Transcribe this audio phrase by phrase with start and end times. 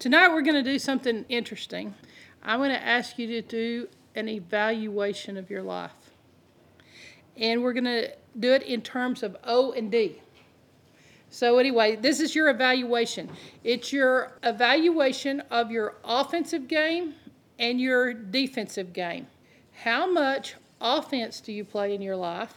[0.00, 1.94] Tonight we're going to do something interesting.
[2.42, 5.92] I'm going to ask you to do an evaluation of your life.
[7.36, 10.22] And we're going to do it in terms of O and D.
[11.28, 13.28] So, anyway, this is your evaluation.
[13.62, 17.12] It's your evaluation of your offensive game
[17.58, 19.26] and your defensive game.
[19.84, 22.54] How much offense do you play in your life?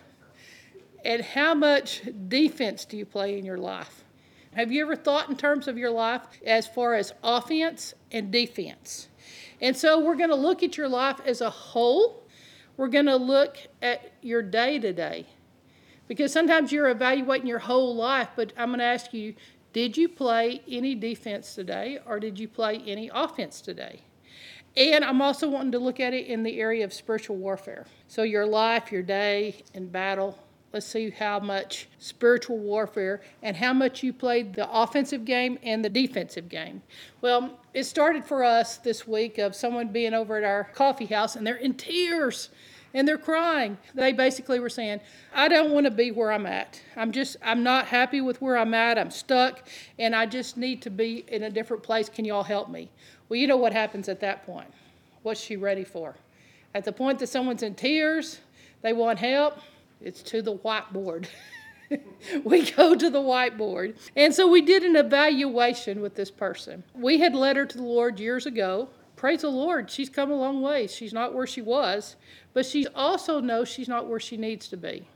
[1.04, 4.06] And how much defense do you play in your life?
[4.56, 9.08] Have you ever thought in terms of your life as far as offense and defense?
[9.60, 12.24] And so we're going to look at your life as a whole.
[12.78, 15.26] We're going to look at your day to day.
[16.08, 19.34] Because sometimes you're evaluating your whole life, but I'm going to ask you
[19.72, 24.02] did you play any defense today or did you play any offense today?
[24.78, 27.86] And I'm also wanting to look at it in the area of spiritual warfare.
[28.08, 30.38] So, your life, your day in battle,
[30.74, 35.86] Let's see how much spiritual warfare and how much you played the offensive game and
[35.86, 36.82] the defensive game.
[37.22, 41.36] Well, it started for us this week of someone being over at our coffee house
[41.36, 42.50] and they're in tears
[42.96, 43.78] and they're crying.
[43.94, 46.82] They basically were saying, I don't want to be where I'm at.
[46.96, 48.98] I'm just, I'm not happy with where I'm at.
[48.98, 49.68] I'm stuck
[50.00, 52.10] and I just need to be in a different place.
[52.10, 52.90] Can you all help me?
[53.30, 54.74] Well, you know what happens at that point.
[55.22, 56.16] What's she ready for?
[56.74, 58.40] At the point that someone's in tears,
[58.82, 59.60] they want help,
[60.04, 61.28] it's to the whiteboard.
[62.44, 63.96] we go to the whiteboard.
[64.16, 66.84] And so we did an evaluation with this person.
[66.94, 68.90] We had led her to the Lord years ago.
[69.16, 70.88] Praise the Lord, she's come a long way.
[70.88, 72.18] She's not where she was,
[72.54, 75.08] but she also knows she's not where she needs to be.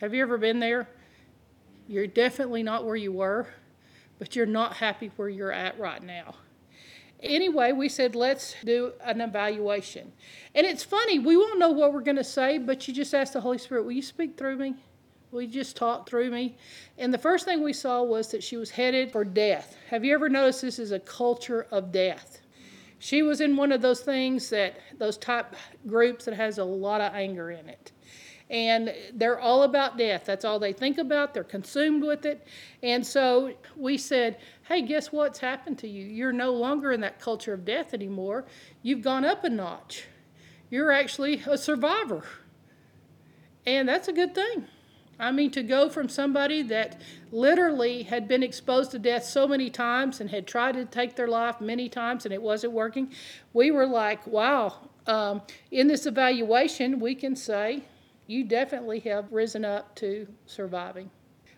[0.00, 0.88] Have you ever been there?
[1.86, 3.46] You're definitely not where you were,
[4.18, 6.34] but you're not happy where you're at right now.
[7.22, 10.12] Anyway, we said, let's do an evaluation.
[10.54, 13.32] And it's funny, we won't know what we're going to say, but you just ask
[13.32, 14.74] the Holy Spirit, will you speak through me?
[15.30, 16.56] Will you just talk through me?
[16.98, 19.76] And the first thing we saw was that she was headed for death.
[19.88, 22.40] Have you ever noticed this is a culture of death?
[22.98, 25.54] She was in one of those things that, those type
[25.86, 27.92] groups that has a lot of anger in it
[28.52, 30.24] and they're all about death.
[30.26, 31.32] That's all they think about.
[31.32, 32.46] They're consumed with it.
[32.82, 34.36] And so we said,
[34.68, 36.04] hey, guess what's happened to you?
[36.04, 38.44] You're no longer in that culture of death anymore.
[38.82, 40.04] You've gone up a notch.
[40.68, 42.24] You're actually a survivor.
[43.64, 44.66] And that's a good thing.
[45.18, 47.00] I mean, to go from somebody that
[47.30, 51.28] literally had been exposed to death so many times and had tried to take their
[51.28, 53.12] life many times and it wasn't working,
[53.54, 54.74] we were like, wow.
[55.06, 57.84] Um, in this evaluation, we can say
[58.26, 61.10] you definitely have risen up to surviving.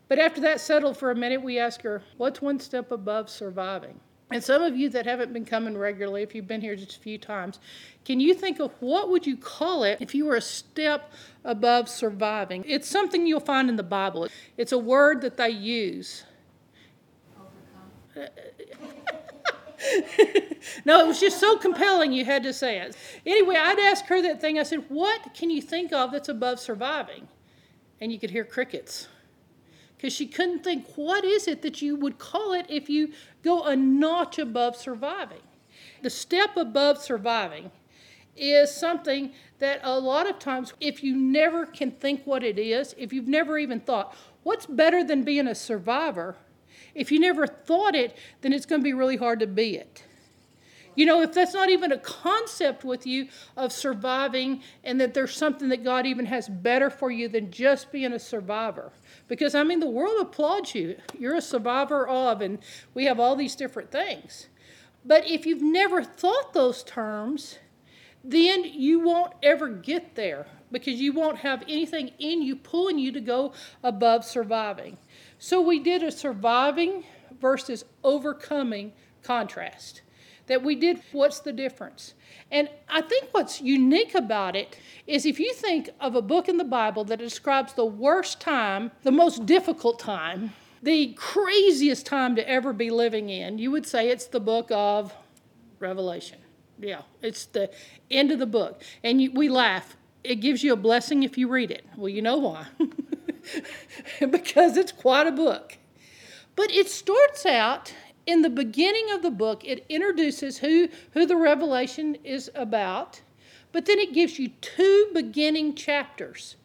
[0.09, 4.01] But after that settled for a minute, we ask her, What's one step above surviving?
[4.31, 7.01] And some of you that haven't been coming regularly, if you've been here just a
[7.01, 7.61] few times,
[8.05, 11.13] can you think of what would you call it if you were a step
[11.45, 12.65] above surviving?
[12.67, 14.29] It's something you'll find in the Bible.
[14.57, 16.25] It's a word that they use.
[17.37, 18.25] Overcome.
[18.25, 18.54] Uh,
[20.84, 22.97] no, it was just so compelling you had to say it.
[23.27, 24.59] Anyway, I'd ask her that thing.
[24.59, 27.28] I said, What can you think of that's above surviving?
[28.00, 29.09] And you could hear crickets.
[29.97, 33.12] Because she couldn't think, What is it that you would call it if you
[33.43, 35.43] go a notch above surviving?
[36.03, 37.71] The step above surviving
[38.37, 42.94] is something that a lot of times, if you never can think what it is,
[42.99, 46.37] if you've never even thought, What's better than being a survivor?
[46.94, 50.05] If you never thought it, then it's going to be really hard to be it.
[50.97, 55.37] You know, if that's not even a concept with you of surviving and that there's
[55.37, 58.93] something that God even has better for you than just being a survivor.
[59.27, 60.97] Because, I mean, the world applauds you.
[61.19, 62.60] You're a survivor of, and
[62.94, 64.47] we have all these different things.
[65.05, 67.59] But if you've never thought those terms,
[68.22, 73.12] then you won't ever get there because you won't have anything in you pulling you
[73.12, 74.97] to go above surviving.
[75.39, 77.05] So we did a surviving
[77.41, 80.03] versus overcoming contrast.
[80.47, 82.15] That we did what's the difference?
[82.50, 86.59] And I think what's unique about it is if you think of a book in
[86.59, 90.53] the Bible that describes the worst time, the most difficult time,
[90.83, 95.15] the craziest time to ever be living in, you would say it's the book of
[95.78, 96.38] Revelation.
[96.79, 97.70] Yeah, it's the
[98.11, 98.82] end of the book.
[99.03, 99.97] And you, we laugh.
[100.23, 101.87] It gives you a blessing if you read it.
[101.97, 102.67] Well, you know why.
[104.31, 105.79] because it's quite a book.
[106.56, 107.93] But it starts out
[108.26, 113.20] in the beginning of the book, it introduces who, who the revelation is about,
[113.73, 116.56] but then it gives you two beginning chapters.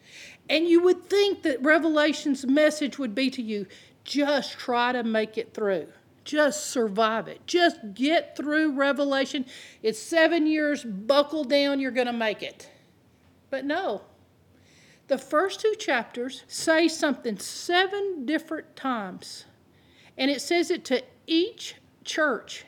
[0.48, 3.66] And you would think that Revelation's message would be to you
[4.04, 5.86] just try to make it through.
[6.24, 7.46] Just survive it.
[7.46, 9.46] Just get through Revelation.
[9.82, 12.70] It's seven years, buckle down, you're going to make it.
[13.50, 14.02] But no,
[15.10, 19.44] the first two chapters say something seven different times.
[20.16, 21.74] And it says it to each
[22.04, 22.64] church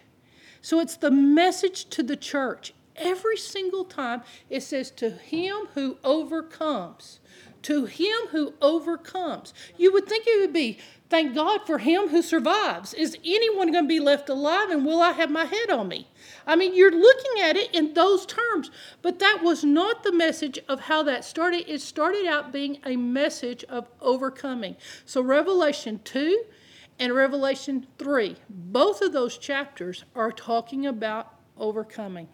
[0.61, 2.75] So it's the message to the church.
[2.97, 7.21] Every single time it says, To him who overcomes.
[7.63, 9.55] To him who overcomes.
[9.79, 10.79] You would think it would be,
[11.11, 12.93] Thank God for him who survives.
[12.93, 16.09] Is anyone going to be left alive and will I have my head on me?
[16.47, 20.59] I mean, you're looking at it in those terms, but that was not the message
[20.69, 21.71] of how that started.
[21.73, 24.77] It started out being a message of overcoming.
[25.05, 26.45] So, Revelation 2
[26.99, 32.29] and Revelation 3, both of those chapters are talking about overcoming.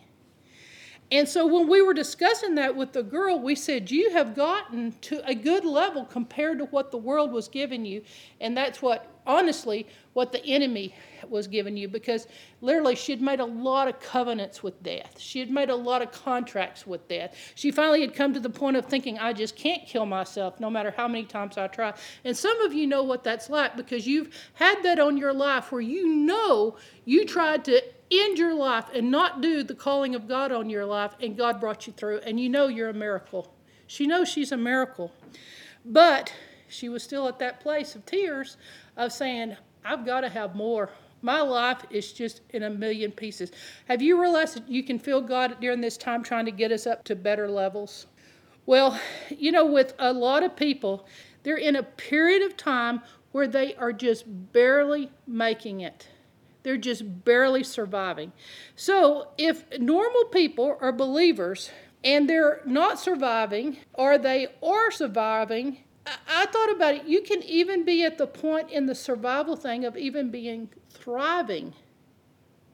[1.11, 4.93] And so when we were discussing that with the girl, we said, You have gotten
[5.03, 8.03] to a good level compared to what the world was giving you.
[8.41, 10.95] And that's what, honestly, what the enemy
[11.29, 12.27] was giving you because
[12.63, 15.17] literally she had made a lot of covenants with death.
[15.19, 17.37] She had made a lot of contracts with death.
[17.55, 20.71] She finally had come to the point of thinking, I just can't kill myself no
[20.71, 21.93] matter how many times I try.
[22.25, 25.71] And some of you know what that's like because you've had that on your life
[25.71, 30.27] where you know you tried to end your life and not do the calling of
[30.27, 33.55] God on your life, and God brought you through, and you know you're a miracle.
[33.87, 35.13] She knows she's a miracle.
[35.85, 36.33] But
[36.69, 38.57] she was still at that place of tears
[38.99, 40.91] of saying, I've got to have more.
[41.23, 43.51] My life is just in a million pieces.
[43.87, 46.87] Have you realized that you can feel God during this time trying to get us
[46.87, 48.07] up to better levels?
[48.67, 49.01] Well,
[49.31, 51.07] you know, with a lot of people,
[51.43, 53.01] they're in a period of time
[53.33, 56.09] where they are just barely making it.
[56.63, 58.33] They're just barely surviving.
[58.77, 61.71] So, if normal people are believers
[62.05, 65.79] and they're not surviving, or they are surviving,
[66.29, 67.05] I thought about it.
[67.05, 71.75] You can even be at the point in the survival thing of even being thriving.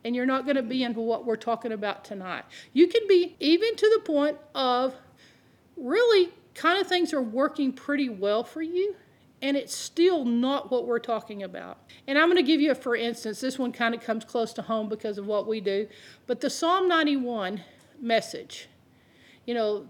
[0.04, 2.44] And you're not going to be into what we're talking about tonight.
[2.72, 4.94] You can be even to the point of
[5.76, 8.94] really kind of things are working pretty well for you
[9.44, 11.76] and it's still not what we're talking about.
[12.06, 13.42] And I'm going to give you a for instance.
[13.42, 15.86] This one kind of comes close to home because of what we do.
[16.26, 17.60] But the Psalm 91
[18.00, 18.68] message,
[19.44, 19.86] you know,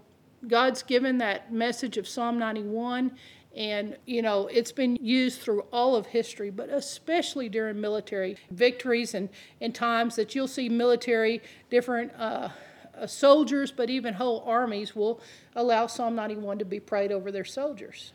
[0.47, 3.11] God's given that message of Psalm 91,
[3.55, 9.13] and you know it's been used through all of history, but especially during military victories
[9.13, 9.29] and,
[9.61, 12.11] and times that you'll see military different.
[12.17, 12.49] Uh,
[12.97, 15.19] uh, soldiers, but even whole armies will
[15.55, 18.13] allow Psalm 91 to be prayed over their soldiers.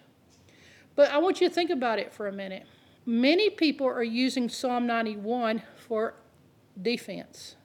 [0.96, 2.66] But I want you to think about it for a minute.
[3.06, 6.14] Many people are using Psalm 91 for
[6.80, 7.56] defense.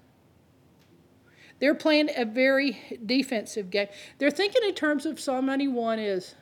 [1.59, 3.87] They're playing a very defensive game.
[4.17, 6.35] They're thinking in terms of Psalm 91 is,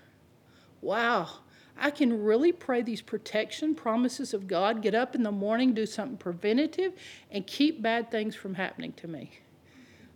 [0.81, 1.29] wow,
[1.77, 5.85] I can really pray these protection promises of God, get up in the morning, do
[5.85, 6.93] something preventative,
[7.31, 9.31] and keep bad things from happening to me.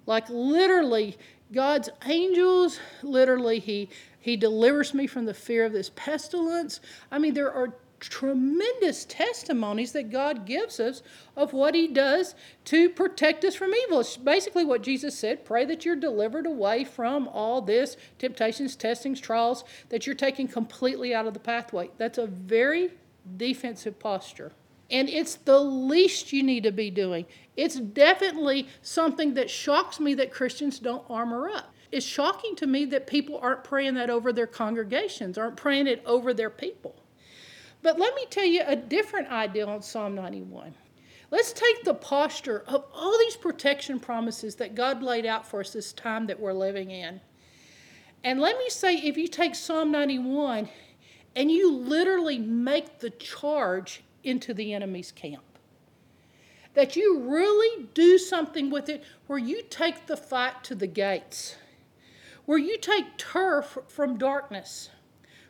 [0.05, 1.17] Like literally,
[1.51, 3.89] God's angels, literally, He
[4.19, 6.81] he delivers me from the fear of this pestilence.
[7.09, 11.01] I mean, there are tremendous testimonies that God gives us
[11.35, 12.35] of what He does
[12.65, 13.99] to protect us from evil.
[13.99, 19.19] It's basically what Jesus said pray that you're delivered away from all this temptations, testings,
[19.19, 21.89] trials, that you're taken completely out of the pathway.
[21.97, 22.91] That's a very
[23.35, 24.51] defensive posture.
[24.89, 27.25] And it's the least you need to be doing.
[27.57, 31.73] It's definitely something that shocks me that Christians don't armor up.
[31.91, 36.01] It's shocking to me that people aren't praying that over their congregations, aren't praying it
[36.05, 36.95] over their people.
[37.87, 40.73] But let me tell you a different idea on Psalm 91.
[41.31, 45.71] Let's take the posture of all these protection promises that God laid out for us
[45.71, 47.21] this time that we're living in.
[48.25, 50.67] And let me say, if you take Psalm 91
[51.33, 55.45] and you literally make the charge into the enemy's camp,
[56.73, 61.55] that you really do something with it where you take the fight to the gates
[62.47, 64.89] where you take turf from darkness,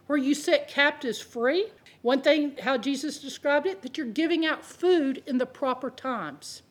[0.06, 1.68] where you set captives free.
[2.08, 6.62] One thing, how Jesus described it, that you're giving out food in the proper times.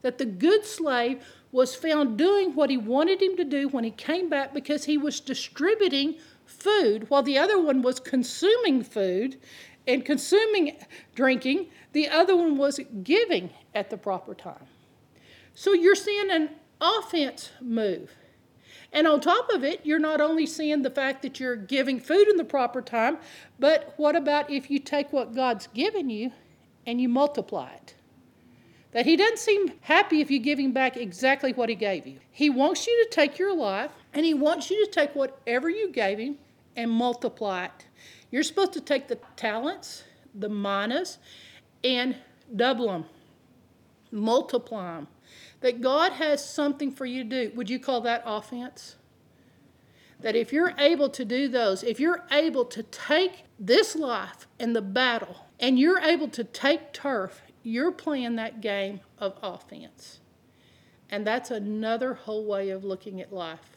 [0.00, 1.22] That the good slave
[1.52, 4.96] was found doing what he wanted him to do when he came back because he
[4.96, 6.14] was distributing
[6.46, 9.36] food, while the other one was consuming food
[9.86, 10.78] and consuming
[11.14, 11.66] drinking.
[11.92, 14.64] The other one was giving at the proper time.
[15.52, 16.48] So you're seeing an
[16.80, 18.16] offense move.
[18.96, 22.28] And on top of it, you're not only seeing the fact that you're giving food
[22.28, 23.18] in the proper time,
[23.58, 26.32] but what about if you take what God's given you
[26.86, 27.94] and you multiply it?
[28.92, 32.20] That He doesn't seem happy if you give Him back exactly what He gave you.
[32.30, 35.92] He wants you to take your life and He wants you to take whatever you
[35.92, 36.38] gave Him
[36.74, 37.86] and multiply it.
[38.30, 41.18] You're supposed to take the talents, the minas,
[41.84, 42.16] and
[42.56, 43.04] double them,
[44.10, 45.08] multiply them
[45.60, 48.96] that God has something for you to do, would you call that offense?
[50.20, 54.74] That if you're able to do those, if you're able to take this life and
[54.74, 60.20] the battle, and you're able to take turf, you're playing that game of offense.
[61.10, 63.76] And that's another whole way of looking at life.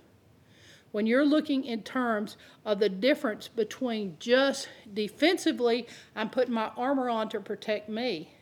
[0.92, 7.10] When you're looking in terms of the difference between just defensively, I'm putting my armor
[7.10, 8.34] on to protect me,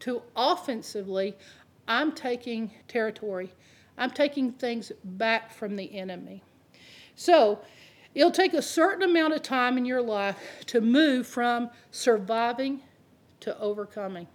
[0.00, 1.36] to offensively,
[1.88, 3.52] I'm taking territory.
[3.98, 6.42] I'm taking things back from the enemy.
[7.14, 7.60] So,
[8.14, 12.80] it'll take a certain amount of time in your life to move from surviving
[13.40, 14.26] to overcoming.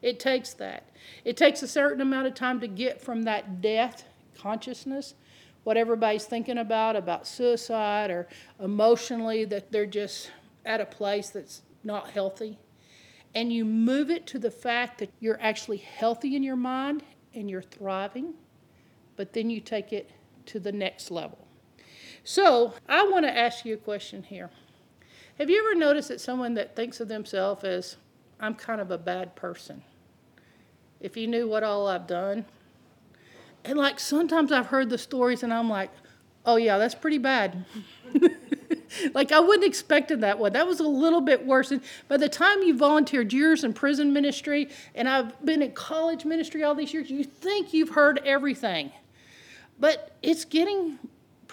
[0.00, 0.90] It takes that.
[1.24, 4.04] It takes a certain amount of time to get from that death
[4.36, 5.14] consciousness,
[5.64, 8.28] what everybody's thinking about, about suicide or
[8.60, 10.30] emotionally, that they're just
[10.64, 12.58] at a place that's not healthy.
[13.34, 17.02] And you move it to the fact that you're actually healthy in your mind
[17.34, 18.34] and you're thriving,
[19.16, 20.10] but then you take it
[20.46, 21.38] to the next level.
[22.22, 24.50] So, I want to ask you a question here.
[25.38, 27.96] Have you ever noticed that someone that thinks of themselves as,
[28.38, 29.82] I'm kind of a bad person?
[31.00, 32.46] If you knew what all I've done.
[33.64, 35.90] And like sometimes I've heard the stories and I'm like,
[36.46, 37.64] oh yeah, that's pretty bad.
[39.14, 40.52] like I wouldn't expected that one.
[40.52, 41.70] That was a little bit worse.
[41.70, 46.24] And by the time you volunteered years in prison ministry, and I've been in college
[46.24, 48.92] ministry all these years, you think you've heard everything.
[49.78, 50.98] But it's getting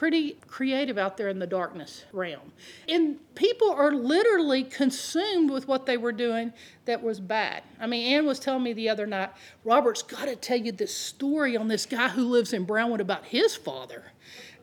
[0.01, 2.51] pretty creative out there in the darkness realm.
[2.89, 6.53] And people are literally consumed with what they were doing
[6.85, 7.61] that was bad.
[7.79, 9.29] I mean, Ann was telling me the other night,
[9.63, 13.25] Robert's got to tell you this story on this guy who lives in Brownwood about
[13.25, 14.05] his father.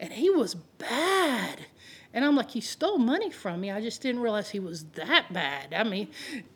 [0.00, 1.66] And he was bad.
[2.14, 3.70] And I'm like, he stole money from me.
[3.70, 5.74] I just didn't realize he was that bad.
[5.74, 6.08] I mean,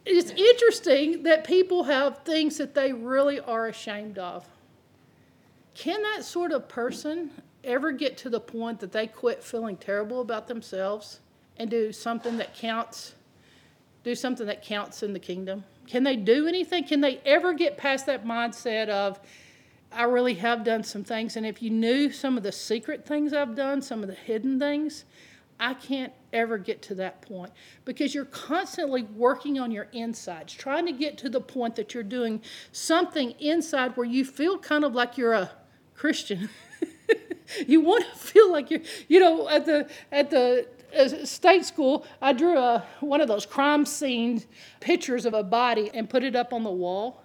[0.07, 4.49] it's interesting that people have things that they really are ashamed of.
[5.75, 7.31] Can that sort of person
[7.65, 11.21] ever get to the point that they quit feeling terrible about themselves
[11.59, 13.15] and do something that counts,
[14.05, 15.65] do something that counts in the kingdom?
[15.87, 16.85] Can they do anything?
[16.85, 19.21] Can they ever get past that mindset of,
[19.93, 23.35] I really have done some things, and if you knew some of the secret things
[23.35, 25.05] I've done, some of the hidden things,
[25.63, 27.53] I can't ever get to that point
[27.85, 32.03] because you're constantly working on your insides, trying to get to the point that you're
[32.03, 32.43] doing
[32.73, 35.53] something inside where you feel kind of like you're a
[35.95, 36.51] Christian.
[37.69, 40.67] you want to feel like you're, you know, at the at the
[40.99, 44.43] uh, state school, I drew a, one of those crime scene
[44.81, 47.23] pictures of a body and put it up on the wall.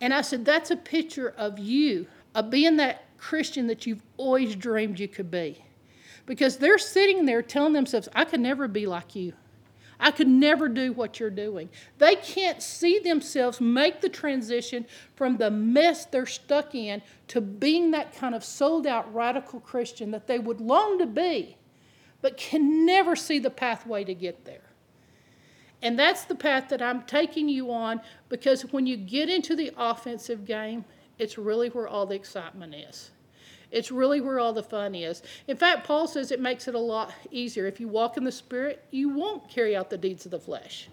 [0.00, 4.56] And I said, that's a picture of you, of being that Christian that you've always
[4.56, 5.65] dreamed you could be.
[6.26, 9.32] Because they're sitting there telling themselves, I could never be like you.
[9.98, 11.70] I could never do what you're doing.
[11.98, 17.92] They can't see themselves make the transition from the mess they're stuck in to being
[17.92, 21.56] that kind of sold out radical Christian that they would long to be,
[22.20, 24.60] but can never see the pathway to get there.
[25.82, 29.72] And that's the path that I'm taking you on because when you get into the
[29.76, 30.84] offensive game,
[31.18, 33.10] it's really where all the excitement is.
[33.70, 35.22] It's really where all the fun is.
[35.48, 37.66] In fact, Paul says it makes it a lot easier.
[37.66, 40.88] If you walk in the Spirit, you won't carry out the deeds of the flesh.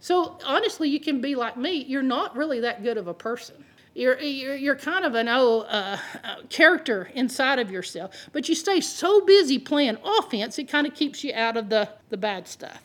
[0.00, 1.84] So honestly, you can be like me.
[1.84, 3.64] You're not really that good of a person.
[3.94, 8.54] You're, you're, you're kind of an old uh, uh, character inside of yourself, but you
[8.54, 12.46] stay so busy playing offense, it kind of keeps you out of the, the bad
[12.46, 12.82] stuff.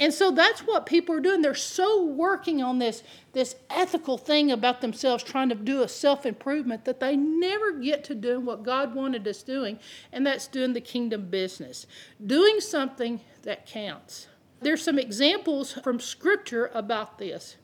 [0.00, 1.42] And so that's what people are doing.
[1.42, 3.02] They're so working on this,
[3.34, 8.02] this ethical thing about themselves, trying to do a self improvement, that they never get
[8.04, 9.78] to doing what God wanted us doing,
[10.10, 11.86] and that's doing the kingdom business,
[12.26, 14.28] doing something that counts.
[14.62, 17.56] There's some examples from Scripture about this.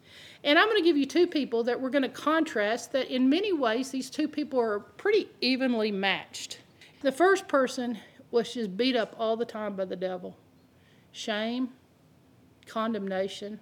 [0.45, 3.31] And I'm going to give you two people that we're going to contrast that in
[3.31, 6.59] many ways these two people are pretty evenly matched.
[7.01, 7.99] The first person
[8.31, 10.37] was just beat up all the time by the devil.
[11.13, 11.71] Shame,
[12.67, 13.61] condemnation.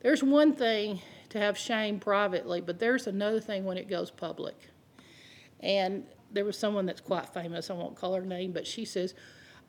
[0.00, 1.00] There's one thing
[1.30, 4.70] to have shame privately, but there's another thing when it goes public.
[5.60, 9.14] And there was someone that's quite famous, I won't call her name, but she says,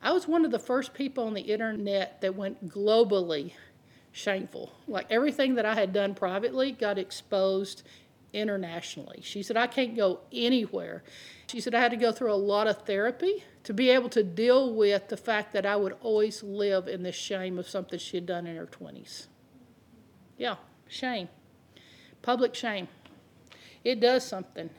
[0.02, 3.52] I was one of the first people on the internet that went globally
[4.12, 4.72] shameful.
[4.86, 7.82] Like everything that I had done privately got exposed
[8.32, 9.20] internationally.
[9.22, 11.02] She said, I can't go anywhere.
[11.48, 14.22] She said, I had to go through a lot of therapy to be able to
[14.22, 18.16] deal with the fact that I would always live in the shame of something she
[18.16, 19.26] had done in her 20s.
[20.38, 20.56] Yeah,
[20.88, 21.28] shame.
[22.22, 22.88] Public shame.
[23.84, 24.70] It does something.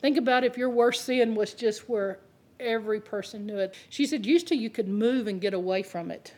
[0.00, 2.20] Think about if your worst sin was just where
[2.58, 3.74] every person knew it.
[3.88, 6.34] She said, used to you could move and get away from it.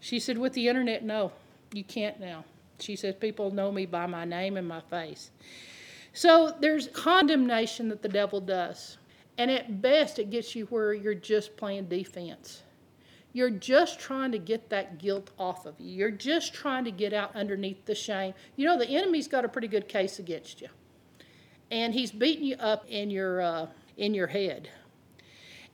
[0.00, 1.32] She said, with the internet, no,
[1.72, 2.44] you can't now.
[2.78, 5.30] She says, people know me by my name and my face.
[6.16, 8.96] So there's condemnation that the devil does.
[9.36, 12.62] And at best, it gets you where you're just playing defense.
[13.34, 15.94] You're just trying to get that guilt off of you.
[15.94, 18.32] You're just trying to get out underneath the shame.
[18.56, 20.68] You know, the enemy's got a pretty good case against you.
[21.70, 24.68] and he's beating you up in your uh, in your head.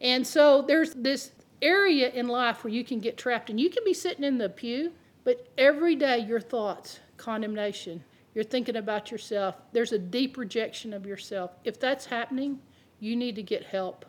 [0.01, 3.85] And so there's this area in life where you can get trapped, and you can
[3.85, 4.93] be sitting in the pew,
[5.25, 8.03] but every day your thoughts, condemnation,
[8.35, 9.57] you're thinking about yourself.
[9.73, 11.53] There's a deep rejection of yourself.
[11.65, 12.61] If that's happening,
[12.99, 14.07] you need to get help.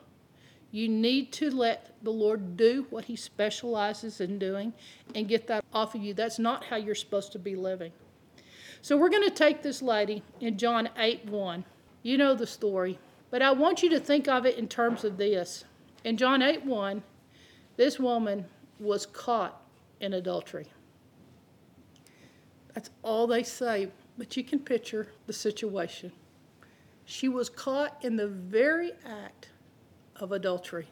[0.72, 4.74] You need to let the Lord do what He specializes in doing
[5.14, 6.14] and get that off of you.
[6.14, 7.92] That's not how you're supposed to be living.
[8.82, 11.64] So we're going to take this lady in John 8 1.
[12.02, 13.00] You know the story,
[13.30, 15.66] but I want you to think of it in terms of this.
[16.04, 17.04] In John 8 1,
[17.78, 18.46] this woman
[18.80, 19.62] was caught
[20.00, 20.68] in adultery.
[22.74, 26.12] That's all they say but you can picture the situation.
[27.06, 29.50] She was caught in the very act
[30.16, 30.88] of adultery.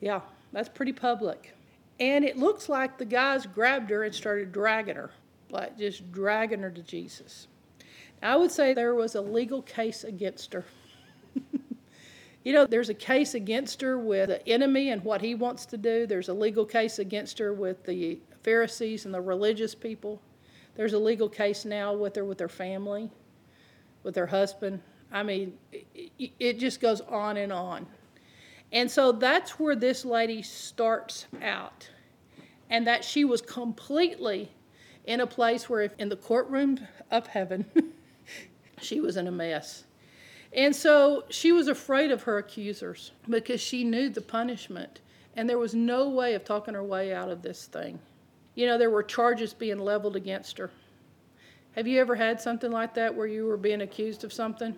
[0.00, 0.20] Yeah,
[0.52, 1.54] that's pretty public.
[1.98, 5.10] And it looks like the guys grabbed her and started dragging her,
[5.50, 7.48] like just dragging her to Jesus.
[8.22, 10.64] I would say there was a legal case against her.
[12.44, 15.76] you know, there's a case against her with the enemy and what he wants to
[15.76, 20.20] do, there's a legal case against her with the Pharisees and the religious people.
[20.80, 23.10] There's a legal case now with her, with her family,
[24.02, 24.80] with her husband.
[25.12, 27.86] I mean, it, it just goes on and on.
[28.72, 31.86] And so that's where this lady starts out.
[32.70, 34.50] And that she was completely
[35.04, 36.78] in a place where, if in the courtroom
[37.10, 37.66] of heaven,
[38.80, 39.84] she was in a mess.
[40.54, 45.02] And so she was afraid of her accusers because she knew the punishment.
[45.36, 47.98] And there was no way of talking her way out of this thing
[48.54, 50.70] you know, there were charges being leveled against her.
[51.72, 54.74] Have you ever had something like that where you were being accused of something?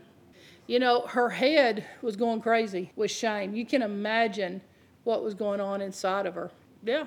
[0.66, 3.54] You know, her head was going crazy with shame.
[3.54, 4.60] You can imagine
[5.04, 6.50] what was going on inside of her.
[6.84, 7.06] Yeah.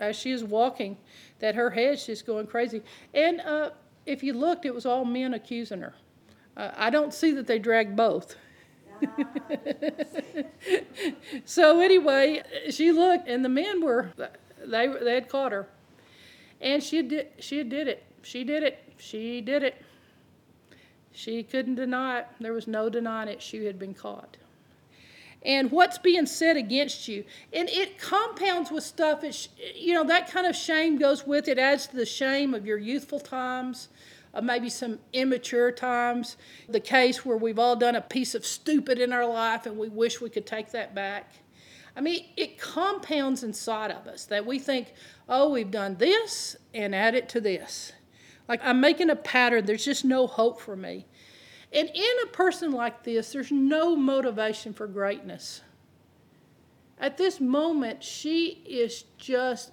[0.00, 0.96] As she is walking,
[1.40, 2.82] that her head's just going crazy.
[3.14, 3.70] And uh,
[4.06, 5.94] if you looked, it was all men accusing her.
[6.56, 8.36] Uh, I don't see that they dragged both.
[11.44, 14.12] so anyway, she looked, and the men were
[14.66, 15.68] they they had caught her,
[16.60, 18.04] and she did she did it.
[18.22, 18.82] She did it.
[18.98, 19.82] She did it.
[21.12, 22.26] She couldn't deny it.
[22.40, 23.42] There was no denying it.
[23.42, 24.36] She had been caught.
[25.42, 29.22] And what's being said against you, and it compounds with stuff.
[29.22, 31.58] It's, you know that kind of shame goes with it.
[31.58, 33.88] Adds to the shame of your youthful times,
[34.34, 36.36] of maybe some immature times.
[36.68, 39.88] The case where we've all done a piece of stupid in our life, and we
[39.88, 41.32] wish we could take that back
[41.98, 44.94] I mean, it compounds inside of us that we think,
[45.28, 47.92] oh, we've done this and add it to this.
[48.48, 51.06] Like I'm making a pattern, there's just no hope for me.
[51.72, 55.62] And in a person like this, there's no motivation for greatness.
[57.00, 59.72] At this moment, she is just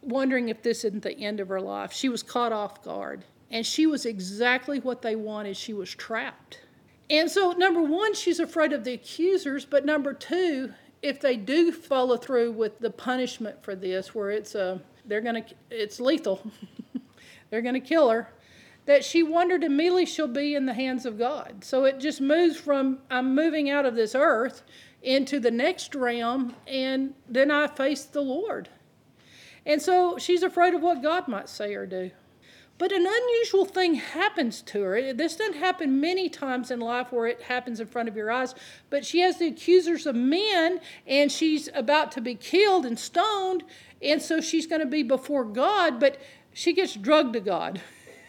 [0.00, 1.92] wondering if this isn't the end of her life.
[1.92, 5.58] She was caught off guard, and she was exactly what they wanted.
[5.58, 6.60] She was trapped.
[7.10, 11.72] And so, number one, she's afraid of the accusers, but number two, if they do
[11.72, 16.50] follow through with the punishment for this, where it's a they're gonna it's lethal,
[17.50, 18.28] they're gonna kill her,
[18.86, 21.64] that she wondered immediately she'll be in the hands of God.
[21.64, 24.62] So it just moves from I'm moving out of this earth
[25.02, 28.68] into the next realm, and then I face the Lord.
[29.64, 32.10] And so she's afraid of what God might say or do.
[32.78, 35.12] But an unusual thing happens to her.
[35.14, 38.54] This doesn't happen many times in life where it happens in front of your eyes,
[38.90, 43.64] but she has the accusers of men and she's about to be killed and stoned,
[44.02, 46.20] and so she's going to be before God, but
[46.52, 47.80] she gets drugged to God.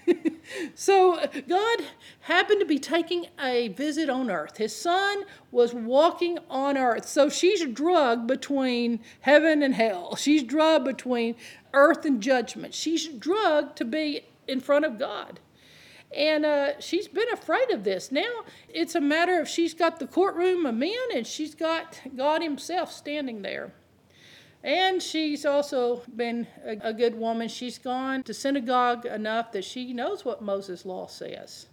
[0.76, 1.80] so God
[2.22, 4.58] happened to be taking a visit on earth.
[4.58, 7.08] His son was walking on earth.
[7.08, 10.16] So she's drugged between heaven and hell.
[10.16, 11.36] She's drugged between
[11.74, 12.74] earth and judgment.
[12.74, 15.40] She's drugged to be in front of God.
[16.16, 18.12] And uh, she's been afraid of this.
[18.12, 22.42] Now it's a matter of she's got the courtroom of men and she's got God
[22.42, 23.74] Himself standing there.
[24.64, 27.48] And she's also been a, a good woman.
[27.48, 31.68] She's gone to synagogue enough that she knows what Moses' law says.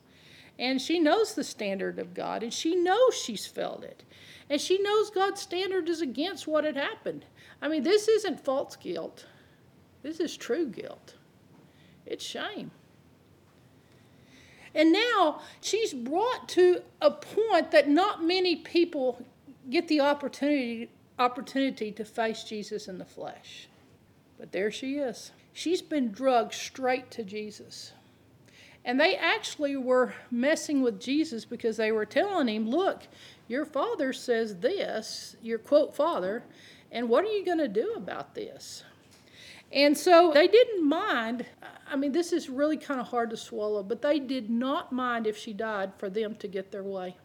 [0.58, 4.04] And she knows the standard of God, and she knows she's felt it.
[4.48, 7.24] And she knows God's standard is against what had happened.
[7.60, 9.26] I mean, this isn't false guilt,
[10.02, 11.14] this is true guilt.
[12.06, 12.70] It's shame.
[14.74, 19.24] And now she's brought to a point that not many people
[19.70, 23.68] get the opportunity, opportunity to face Jesus in the flesh.
[24.38, 25.30] But there she is.
[25.52, 27.92] She's been drugged straight to Jesus.
[28.84, 33.04] And they actually were messing with Jesus because they were telling him, Look,
[33.48, 36.42] your father says this, your quote father,
[36.90, 38.84] and what are you going to do about this?
[39.72, 41.46] And so they didn't mind.
[41.94, 45.28] I mean, this is really kind of hard to swallow, but they did not mind
[45.28, 47.16] if she died for them to get their way.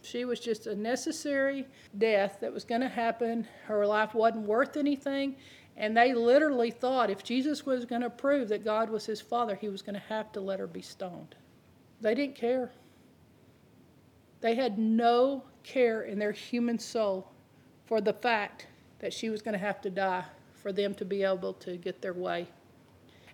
[0.00, 1.66] She was just a necessary
[1.98, 3.46] death that was going to happen.
[3.66, 5.36] Her life wasn't worth anything.
[5.76, 9.54] And they literally thought if Jesus was going to prove that God was his father,
[9.54, 11.34] he was going to have to let her be stoned.
[12.00, 12.72] They didn't care.
[14.40, 17.30] They had no care in their human soul
[17.84, 18.66] for the fact
[19.00, 20.24] that she was going to have to die
[20.54, 22.48] for them to be able to get their way.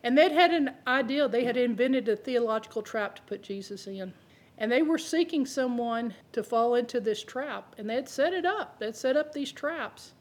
[0.05, 4.13] And they'd had an idea, they had invented a theological trap to put Jesus in.
[4.59, 7.75] And they were seeking someone to fall into this trap.
[7.79, 10.13] And they'd set it up, they'd set up these traps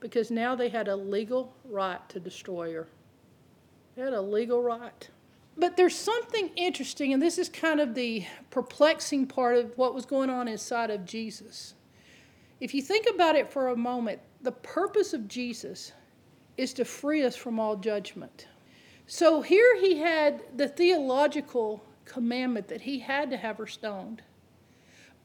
[0.00, 2.86] because now they had a legal right to destroy her.
[3.96, 5.08] They had a legal right.
[5.56, 10.04] But there's something interesting, and this is kind of the perplexing part of what was
[10.04, 11.74] going on inside of Jesus.
[12.60, 15.92] If you think about it for a moment, the purpose of Jesus
[16.56, 18.48] is to free us from all judgment.
[19.06, 24.22] So here he had the theological commandment that he had to have her stoned.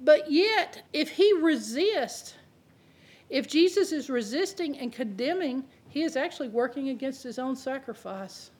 [0.01, 2.35] But yet, if he resists,
[3.29, 8.51] if Jesus is resisting and condemning, he is actually working against his own sacrifice.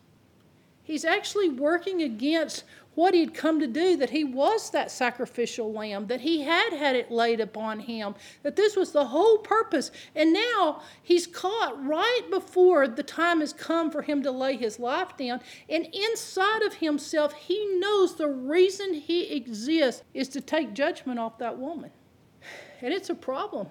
[0.84, 2.63] He's actually working against
[2.99, 6.97] what he'd come to do, that he was that sacrificial lamb, that he had had
[6.97, 9.89] it laid upon him, that this was the whole purpose.
[10.17, 14.79] And now he's caught right before the time has come for him to lay his
[14.79, 15.39] life down.
[15.69, 21.38] And inside of himself, he knows the reason he exists is to take judgment off
[21.38, 21.91] that woman.
[22.81, 23.69] And it's a problem.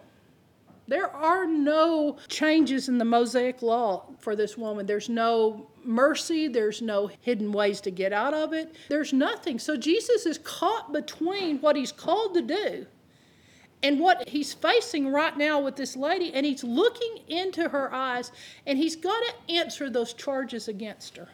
[0.87, 4.87] There are no changes in the Mosaic law for this woman.
[4.87, 8.75] There's no mercy, there's no hidden ways to get out of it.
[8.88, 9.59] There's nothing.
[9.59, 12.87] So Jesus is caught between what he's called to do
[13.83, 18.33] and what he's facing right now with this lady, and he's looking into her eyes,
[18.67, 21.29] and he's got to answer those charges against her.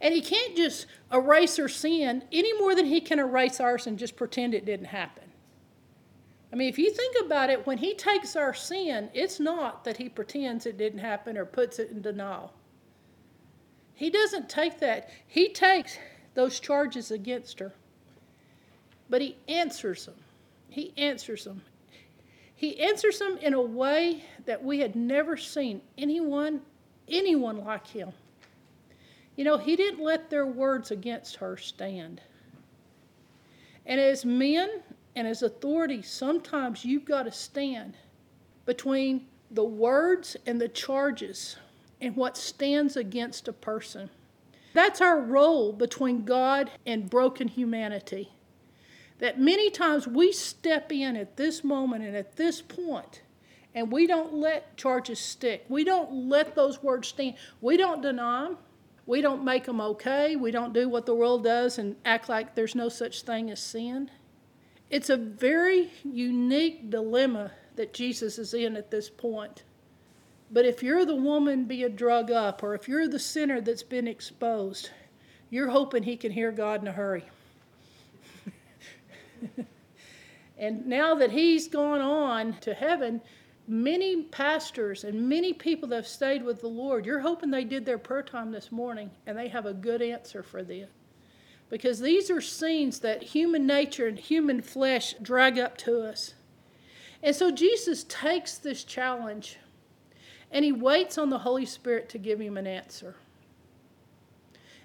[0.00, 3.98] And he can't just erase her sin any more than he can erase ours and
[3.98, 5.24] just pretend it didn't happen.
[6.52, 9.96] I mean, if you think about it, when he takes our sin, it's not that
[9.96, 12.52] he pretends it didn't happen or puts it in denial.
[13.96, 15.10] He doesn't take that.
[15.26, 15.98] He takes
[16.34, 17.72] those charges against her,
[19.08, 20.16] but he answers them.
[20.68, 21.62] He answers them.
[22.54, 26.60] He answers them in a way that we had never seen anyone,
[27.08, 28.12] anyone like him.
[29.34, 32.20] You know, he didn't let their words against her stand.
[33.86, 34.82] And as men,
[35.14, 37.96] and as authority, sometimes you've got to stand
[38.66, 41.56] between the words and the charges
[42.00, 44.10] and what stands against a person.
[44.74, 48.30] That's our role between God and broken humanity.
[49.18, 53.22] That many times we step in at this moment and at this point,
[53.74, 55.64] and we don't let charges stick.
[55.68, 57.36] We don't let those words stand.
[57.60, 58.58] We don't deny them.
[59.06, 60.36] We don't make them okay.
[60.36, 63.60] We don't do what the world does and act like there's no such thing as
[63.60, 64.10] sin.
[64.90, 69.62] It's a very unique dilemma that Jesus is in at this point.
[70.50, 74.06] But if you're the woman being drug up, or if you're the sinner that's been
[74.06, 74.90] exposed,
[75.50, 77.24] you're hoping he can hear God in a hurry.
[80.58, 83.20] and now that he's gone on to heaven,
[83.66, 87.84] many pastors and many people that have stayed with the Lord, you're hoping they did
[87.84, 90.88] their prayer time this morning and they have a good answer for this
[91.68, 96.34] because these are scenes that human nature and human flesh drag up to us.
[97.22, 99.58] And so Jesus takes this challenge
[100.50, 103.16] and he waits on the Holy Spirit to give him an answer.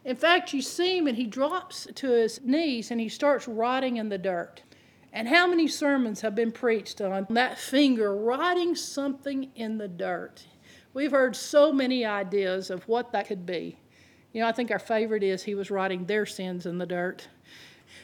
[0.04, 3.97] In fact, you see him and he drops to his knees and he starts rotting
[3.97, 4.63] in the dirt.
[5.13, 10.45] And how many sermons have been preached on that finger rotting something in the dirt?
[10.93, 13.78] We've heard so many ideas of what that could be.
[14.34, 17.28] You know, I think our favorite is he was writing their sins in the dirt.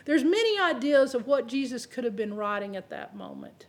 [0.05, 3.65] There's many ideas of what Jesus could have been writing at that moment.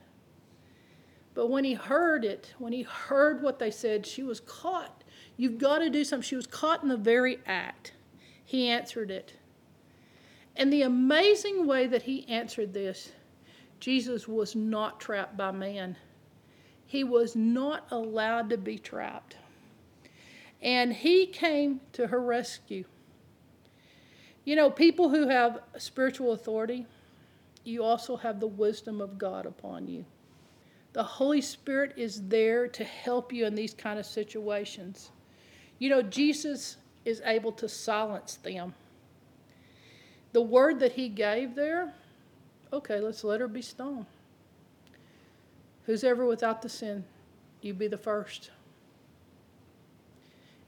[1.38, 5.04] But when he heard it, when he heard what they said, she was caught.
[5.36, 6.26] You've got to do something.
[6.26, 7.92] She was caught in the very act.
[8.44, 9.34] He answered it.
[10.56, 13.12] And the amazing way that he answered this,
[13.78, 15.96] Jesus was not trapped by man.
[16.84, 19.36] He was not allowed to be trapped.
[20.60, 22.84] And he came to her rescue.
[24.44, 26.84] You know, people who have spiritual authority,
[27.62, 30.04] you also have the wisdom of God upon you.
[30.98, 35.12] The Holy Spirit is there to help you in these kind of situations.
[35.78, 38.74] You know, Jesus is able to silence them.
[40.32, 41.94] The word that he gave there,
[42.72, 44.06] okay, let's let her be stoned.
[45.86, 47.04] Who's ever without the sin,
[47.60, 48.50] you be the first.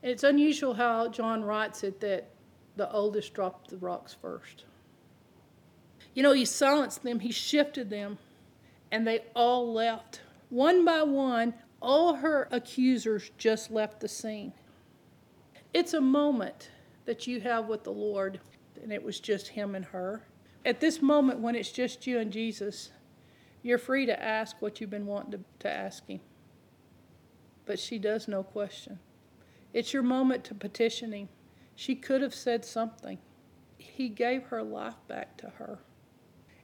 [0.01, 2.29] And It's unusual how John writes it that
[2.77, 4.63] the oldest dropped the rocks first.
[6.15, 8.19] You know, he silenced them, he shifted them,
[8.91, 10.21] and they all left.
[10.49, 14.53] One by one, all her accusers just left the scene.
[15.73, 16.71] It's a moment
[17.05, 18.41] that you have with the Lord,
[18.83, 20.23] and it was just him and her.
[20.65, 22.91] At this moment, when it's just you and Jesus,
[23.63, 26.21] you're free to ask what you've been wanting to, to ask him.
[27.67, 28.99] But she does no question.
[29.73, 31.29] It's your moment to petition him.
[31.77, 33.19] She could have said something.
[33.79, 35.79] He gave her life back to her.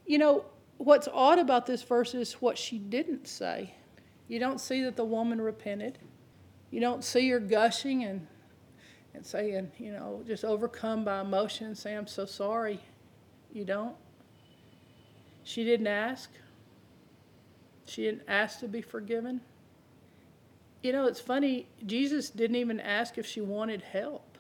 [0.05, 0.45] You know,
[0.79, 3.75] what's odd about this verse is what she didn't say.
[4.29, 5.99] You don't see that the woman repented.
[6.71, 8.27] You don't see her gushing and,
[9.15, 12.81] and saying, you know, just overcome by emotion say, I'm so sorry.
[13.53, 13.97] You don't.
[15.45, 16.31] She didn't ask.
[17.87, 19.41] She didn't ask to be forgiven.
[20.83, 24.39] You know, it's funny, Jesus didn't even ask if she wanted help.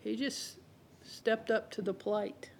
[0.00, 0.56] He just
[1.02, 2.50] stepped up to the plate.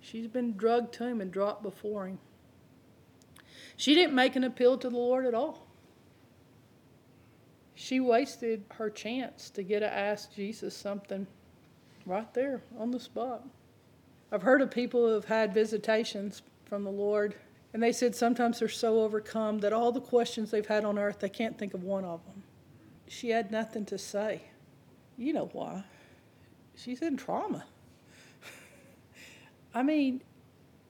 [0.00, 2.18] She's been drugged to him and dropped before him.
[3.76, 5.66] She didn't make an appeal to the Lord at all.
[7.74, 11.28] She wasted her chance to get to ask Jesus something
[12.04, 13.46] right there on the spot.
[14.32, 17.36] I've heard of people who have had visitations from the Lord,
[17.72, 21.20] and they said sometimes they're so overcome that all the questions they've had on earth,
[21.20, 22.42] they can't think of one of them.
[23.06, 24.42] She had nothing to say.
[25.16, 25.84] You know why.
[26.74, 27.64] She's in trauma.
[29.74, 30.22] I mean,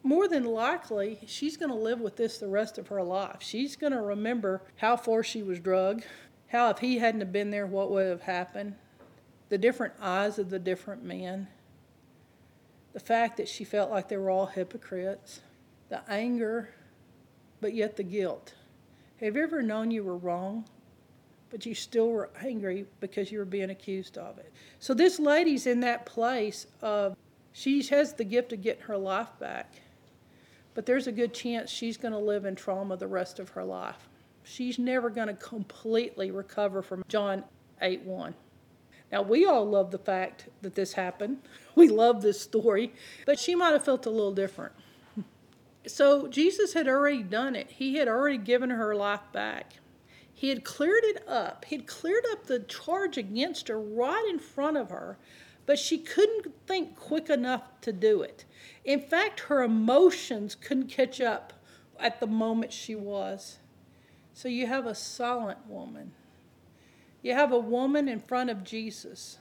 [0.02, 3.38] more than likely, she's going to live with this the rest of her life.
[3.40, 6.04] She's going to remember how far she was drugged,
[6.48, 8.74] how if he hadn't have been there, what would have happened,
[9.48, 11.48] the different eyes of the different men
[12.98, 15.40] the fact that she felt like they were all hypocrites,
[15.88, 16.70] the anger,
[17.60, 18.54] but yet the guilt.
[19.20, 20.64] Have you ever known you were wrong,
[21.50, 24.52] but you still were angry because you were being accused of it?
[24.78, 27.16] So this lady's in that place of
[27.58, 29.80] she has the gift of getting her life back,
[30.74, 33.64] but there's a good chance she's going to live in trauma the rest of her
[33.64, 34.08] life.
[34.44, 37.42] She's never going to completely recover from John
[37.82, 38.34] 8 1.
[39.10, 41.38] Now, we all love the fact that this happened.
[41.74, 42.92] We love this story,
[43.26, 44.72] but she might have felt a little different.
[45.84, 49.80] So, Jesus had already done it, He had already given her life back.
[50.32, 51.64] He had cleared it up.
[51.64, 55.18] He'd cleared up the charge against her right in front of her,
[55.68, 58.44] but she couldn't think quick enough to do it.
[58.84, 61.52] In fact, her emotions couldn't catch up
[62.00, 63.58] at the moment she was.
[64.32, 66.12] So, you have a silent woman
[67.22, 69.38] you have a woman in front of Jesus,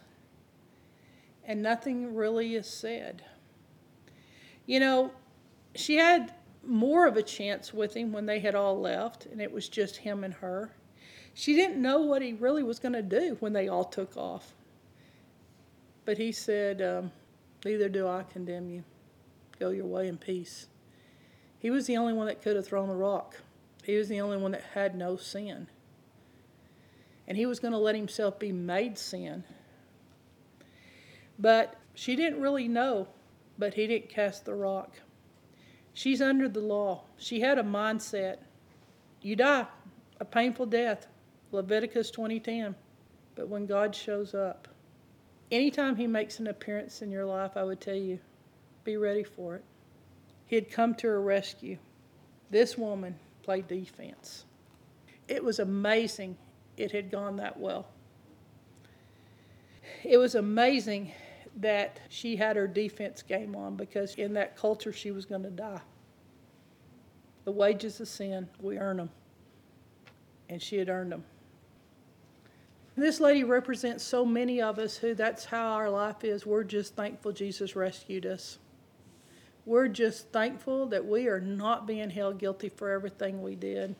[1.45, 3.23] and nothing really is said.
[4.65, 5.11] You know,
[5.75, 6.33] she had
[6.65, 9.97] more of a chance with him when they had all left, and it was just
[9.97, 10.71] him and her.
[11.33, 14.53] She didn't know what he really was going to do when they all took off.
[16.07, 17.11] But he said, um,
[17.63, 18.83] Neither do I condemn you.
[19.59, 20.65] Go your way in peace.
[21.59, 23.35] He was the only one that could have thrown the rock,
[23.83, 25.67] he was the only one that had no sin
[27.27, 29.43] and he was going to let himself be made sin.
[31.37, 33.09] But she didn't really know,
[33.57, 35.01] but he didn't cast the rock.
[35.93, 37.03] She's under the law.
[37.17, 38.37] She had a mindset.
[39.21, 39.67] You die
[40.19, 41.07] a painful death.
[41.51, 42.75] Leviticus 20:10.
[43.35, 44.67] But when God shows up,
[45.51, 48.19] anytime he makes an appearance in your life, I would tell you,
[48.83, 49.63] be ready for it.
[50.45, 51.77] He had come to her rescue.
[52.49, 54.45] This woman played defense.
[55.27, 56.37] It was amazing
[56.77, 57.87] it had gone that well.
[60.03, 61.11] It was amazing
[61.57, 65.49] that she had her defense game on because in that culture she was going to
[65.49, 65.81] die.
[67.45, 69.09] The wages of sin, we earn them.
[70.49, 71.23] And she had earned them.
[72.97, 76.47] This lady represents so many of us who that's how our life is.
[76.47, 78.57] We're just thankful Jesus rescued us.
[79.67, 83.95] We're just thankful that we are not being held guilty for everything we did.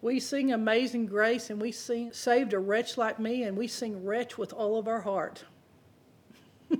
[0.00, 4.02] We sing Amazing Grace and we sing Saved a Wretch Like Me and we sing
[4.02, 5.44] Wretch with all of our heart.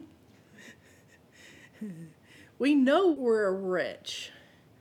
[2.58, 4.30] we know we're a wretch.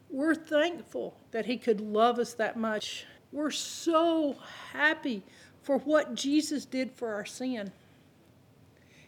[0.09, 3.05] We're thankful that He could love us that much.
[3.33, 4.37] We're so
[4.71, 5.23] happy
[5.61, 7.71] for what Jesus did for our sin.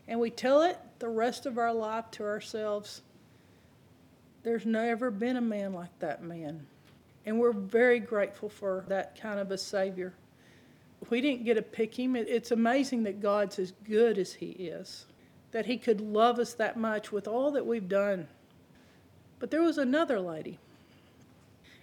[0.08, 3.02] And we tell it the rest of our life to ourselves.
[4.44, 6.66] There's never been a man like that man.
[7.26, 10.14] And we're very grateful for that kind of a Savior.
[11.10, 12.16] We didn't get to pick him.
[12.16, 15.06] It's amazing that God's as good as he is,
[15.52, 18.28] that he could love us that much with all that we've done.
[19.40, 20.60] But there was another lady,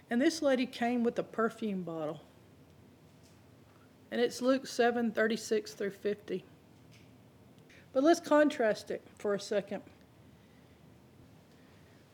[0.09, 2.21] and this lady came with a perfume bottle.
[4.11, 6.43] And it's Luke 7 36 through 50.
[7.93, 9.81] But let's contrast it for a second.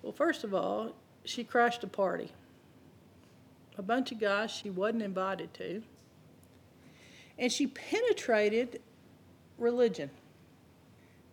[0.01, 0.93] Well, first of all,
[1.25, 2.31] she crashed a party.
[3.77, 5.83] A bunch of guys she wasn't invited to.
[7.37, 8.81] And she penetrated
[9.57, 10.09] religion.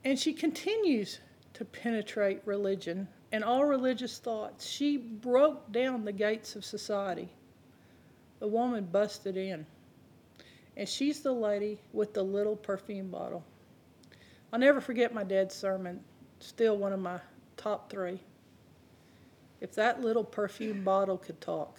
[0.04, 1.20] And she continues
[1.54, 4.66] to penetrate religion and all religious thoughts.
[4.66, 7.28] She broke down the gates of society.
[8.40, 9.64] The woman busted in.
[10.76, 13.44] And she's the lady with the little perfume bottle.
[14.52, 16.00] I'll never forget my dad's sermon,
[16.40, 17.20] still one of my
[17.56, 18.20] top three.
[19.60, 21.78] If that little perfume bottle could talk,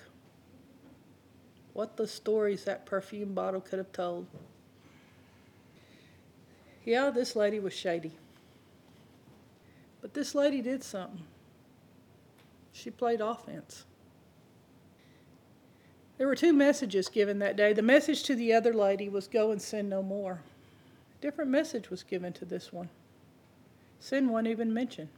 [1.73, 4.27] what the stories that perfume bottle could have told.
[6.85, 8.13] Yeah, this lady was shady.
[10.01, 11.23] But this lady did something.
[12.71, 13.85] She played offense.
[16.17, 17.73] There were two messages given that day.
[17.73, 20.41] The message to the other lady was go and sin no more.
[21.17, 22.89] A different message was given to this one.
[23.99, 25.09] Sin wasn't even mentioned.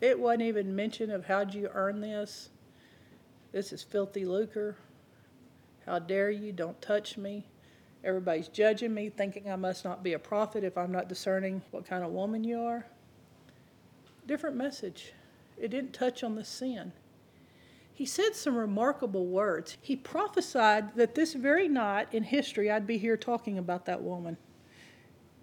[0.00, 2.50] It wasn't even mention of how'd you earn this.
[3.52, 4.76] This is filthy lucre.
[5.86, 6.52] How dare you?
[6.52, 7.46] Don't touch me.
[8.04, 11.86] Everybody's judging me, thinking I must not be a prophet if I'm not discerning what
[11.86, 12.84] kind of woman you are.
[14.26, 15.12] Different message.
[15.56, 16.92] It didn't touch on the sin.
[17.94, 19.78] He said some remarkable words.
[19.80, 24.36] He prophesied that this very night in history I'd be here talking about that woman.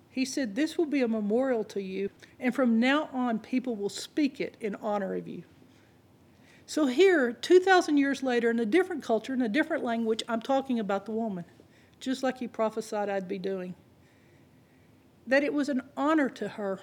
[0.09, 3.89] He said, This will be a memorial to you, and from now on, people will
[3.89, 5.43] speak it in honor of you.
[6.65, 10.79] So, here, 2,000 years later, in a different culture, in a different language, I'm talking
[10.79, 11.45] about the woman,
[12.01, 13.75] just like he prophesied I'd be doing.
[15.25, 16.81] That it was an honor to her.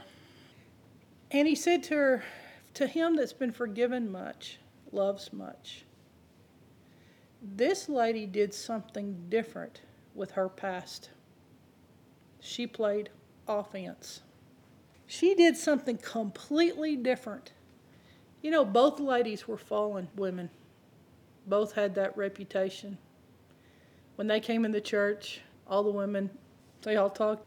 [1.31, 2.24] And he said to her,
[2.74, 4.59] To him that's been forgiven much,
[4.92, 5.85] loves much.
[7.40, 9.83] This lady did something different
[10.14, 11.11] with her past.
[12.40, 13.11] She played
[13.46, 14.22] offense.
[15.07, 17.53] She did something completely different.
[18.42, 20.51] You know, both ladies were fallen women,
[21.46, 22.98] both had that reputation.
[24.16, 26.31] When they came in the church, all the women,
[26.83, 27.44] they all talked,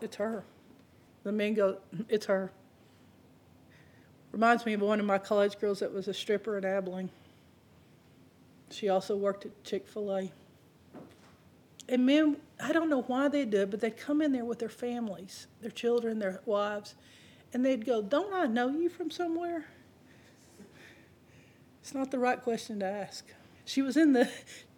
[0.00, 0.44] it's her.
[1.24, 2.52] The men go, it's her.
[4.32, 7.10] Reminds me of one of my college girls that was a stripper in Abilene.
[8.70, 10.32] She also worked at Chick fil A.
[11.88, 14.60] And men, I don't know why they do it, but they'd come in there with
[14.60, 16.94] their families, their children, their wives,
[17.52, 19.66] and they'd go, Don't I know you from somewhere?
[21.82, 23.26] It's not the right question to ask.
[23.64, 24.28] She was in the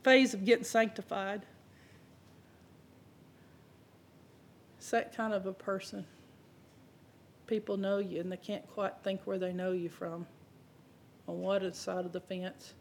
[0.02, 1.42] phase of getting sanctified.
[4.78, 6.06] It's that kind of a person
[7.52, 10.26] people know you and they can't quite think where they know you from.
[11.28, 12.72] On one side of the fence.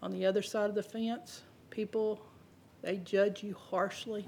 [0.00, 2.24] On the other side of the fence, people,
[2.82, 4.24] they judge you harshly.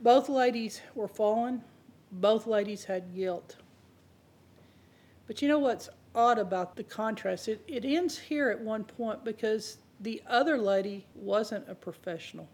[0.00, 1.62] Both ladies were fallen,
[2.10, 3.54] both ladies had guilt.
[5.28, 7.46] But you know what's odd about the contrast?
[7.46, 12.48] It, it ends here at one point because the other lady wasn't a professional.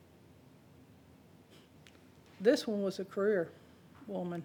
[2.39, 3.49] This one was a career
[4.07, 4.45] woman.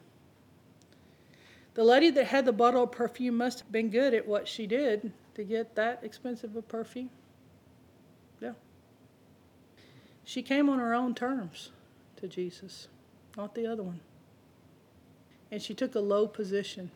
[1.80, 4.68] The lady that had the bottle of perfume must have been good at what she
[4.68, 7.10] did to get that expensive of perfume.
[8.42, 8.52] Yeah.
[10.26, 11.72] She came on her own terms
[12.18, 12.90] to Jesus,
[13.38, 14.02] not the other one.
[15.52, 16.92] And she took a low position.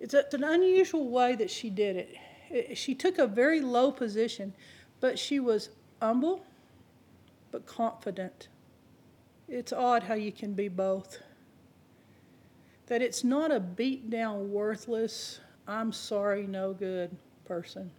[0.00, 2.16] It's, a, it's an unusual way that she did it.
[2.50, 2.76] it.
[2.76, 4.54] She took a very low position,
[4.98, 5.68] but she was
[6.02, 6.44] humble
[7.52, 8.48] but confident.
[9.46, 11.22] It's odd how you can be both
[12.88, 17.90] that it's not a beat down, worthless, I'm sorry, no good person.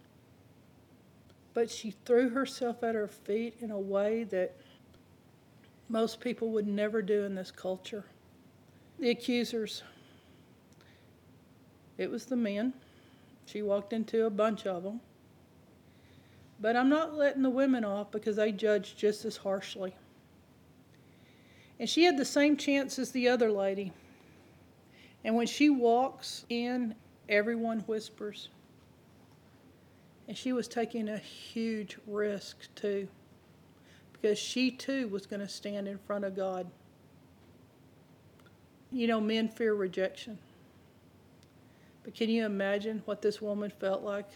[1.54, 4.56] But she threw herself at her feet in a way that
[5.88, 8.04] most people would never do in this culture.
[8.98, 9.82] The accusers,
[11.96, 12.74] it was the men.
[13.46, 15.00] She walked into a bunch of them.
[16.60, 19.94] But I'm not letting the women off because they judged just as harshly.
[21.78, 23.92] And she had the same chance as the other lady.
[25.24, 26.94] And when she walks in,
[27.28, 28.48] everyone whispers.
[30.28, 33.08] And she was taking a huge risk too,
[34.12, 36.70] because she too was going to stand in front of God.
[38.92, 40.38] You know, men fear rejection.
[42.02, 44.28] But can you imagine what this woman felt like?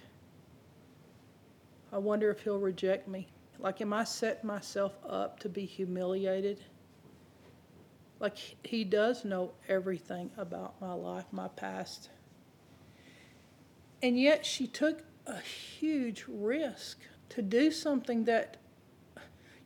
[1.93, 3.29] I wonder if he'll reject me.
[3.59, 6.61] Like, am I setting myself up to be humiliated?
[8.21, 12.11] Like he does know everything about my life, my past.
[14.03, 17.01] And yet she took a huge risk
[17.31, 18.59] to do something that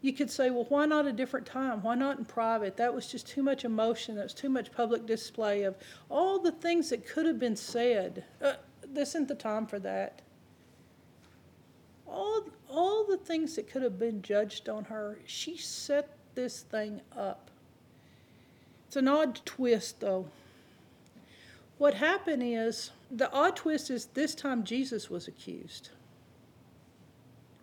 [0.01, 1.83] You could say, well, why not a different time?
[1.83, 2.77] Why not in private?
[2.77, 4.15] That was just too much emotion.
[4.15, 5.77] That was too much public display of
[6.09, 8.25] all the things that could have been said.
[8.41, 8.55] Uh,
[8.87, 10.23] this isn't the time for that.
[12.07, 17.01] All, all the things that could have been judged on her, she set this thing
[17.17, 17.51] up.
[18.89, 20.27] It's an odd twist, though.
[21.77, 25.91] What happened is the odd twist is this time Jesus was accused.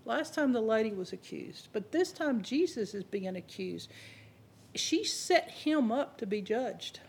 [0.06, 3.92] Last time the lady was accused, but this time Jesus is being accused.
[4.76, 7.00] She set him up to be judged.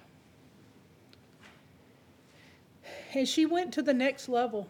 [3.13, 4.69] And she went to the next level.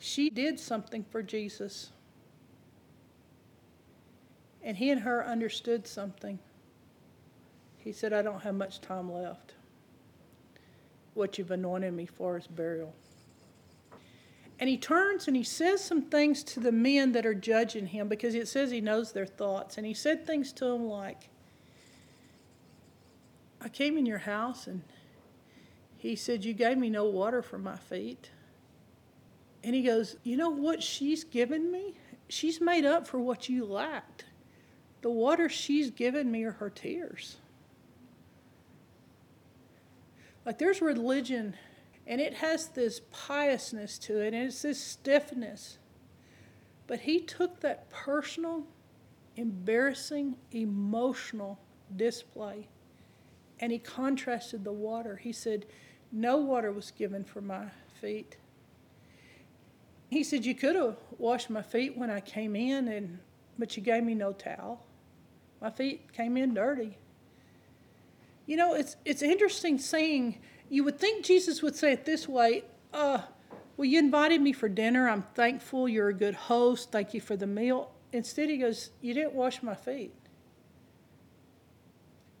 [0.00, 1.90] She did something for Jesus.
[4.62, 6.40] And he and her understood something.
[7.88, 9.54] He said, I don't have much time left.
[11.14, 12.94] What you've anointed me for is burial.
[14.60, 18.06] And he turns and he says some things to the men that are judging him
[18.06, 19.78] because it says he knows their thoughts.
[19.78, 21.30] And he said things to them like,
[23.62, 24.82] I came in your house and
[25.96, 28.28] he said, You gave me no water for my feet.
[29.64, 31.94] And he goes, You know what she's given me?
[32.28, 34.26] She's made up for what you lacked.
[35.00, 37.38] The water she's given me are her tears.
[40.44, 41.54] Like there's religion
[42.06, 45.76] and it has this piousness to it, and it's this stiffness.
[46.86, 48.64] But he took that personal,
[49.36, 51.58] embarrassing, emotional
[51.94, 52.68] display
[53.60, 55.16] and he contrasted the water.
[55.16, 55.66] He said,
[56.12, 57.66] No water was given for my
[58.00, 58.36] feet.
[60.10, 63.18] He said, You could have washed my feet when I came in, and,
[63.58, 64.84] but you gave me no towel.
[65.60, 66.98] My feet came in dirty.
[68.48, 70.38] You know, it's, it's interesting saying
[70.70, 73.20] you would think Jesus would say it this way uh,
[73.76, 75.06] Well, you invited me for dinner.
[75.06, 75.86] I'm thankful.
[75.86, 76.90] You're a good host.
[76.90, 77.92] Thank you for the meal.
[78.10, 80.14] Instead, he goes, You didn't wash my feet.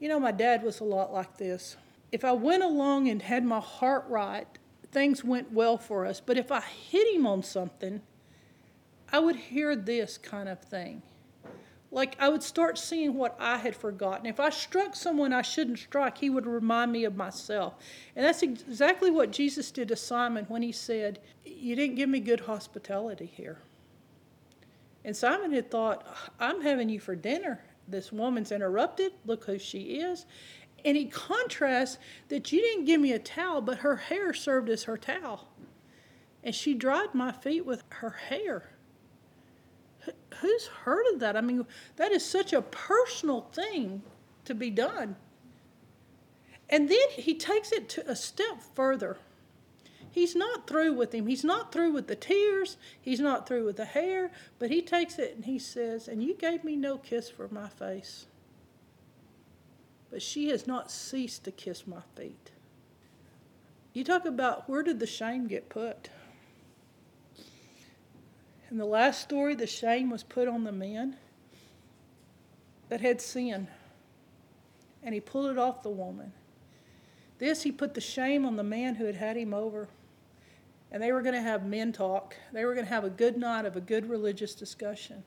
[0.00, 1.76] You know, my dad was a lot like this.
[2.10, 4.46] If I went along and had my heart right,
[4.90, 6.20] things went well for us.
[6.24, 8.00] But if I hit him on something,
[9.12, 11.02] I would hear this kind of thing
[11.90, 14.26] like I would start seeing what I had forgotten.
[14.26, 17.74] If I struck someone I shouldn't strike, he would remind me of myself.
[18.14, 22.20] And that's exactly what Jesus did to Simon when he said, You didn't give me
[22.20, 23.58] good hospitality here.
[25.04, 26.06] And Simon had thought,
[26.38, 27.64] I'm having you for dinner.
[27.86, 29.12] This woman's interrupted.
[29.24, 30.26] Look who she is.
[30.84, 34.84] And he contrasts that you didn't give me a towel, but her hair served as
[34.84, 35.48] her towel.
[36.44, 38.70] And she dried my feet with her hair
[40.40, 41.36] who's heard of that?
[41.36, 41.66] I mean,
[41.96, 44.02] that is such a personal thing
[44.44, 45.16] to be done.
[46.70, 49.18] And then he takes it to a step further.
[50.10, 51.26] He's not through with him.
[51.26, 52.76] He's not through with the tears.
[53.00, 54.30] He's not through with the hair.
[54.58, 57.68] But he takes it and he says, And you gave me no kiss for my
[57.68, 58.26] face.
[60.10, 62.50] But she has not ceased to kiss my feet.
[63.92, 66.08] You talk about where did the shame get put?
[68.70, 71.16] In the last story, the shame was put on the men
[72.90, 73.68] that had sinned,
[75.02, 76.32] and he pulled it off the woman.
[77.38, 79.88] This, he put the shame on the man who had had him over,
[80.90, 82.36] and they were going to have men talk.
[82.52, 85.22] They were going to have a good night of a good religious discussion.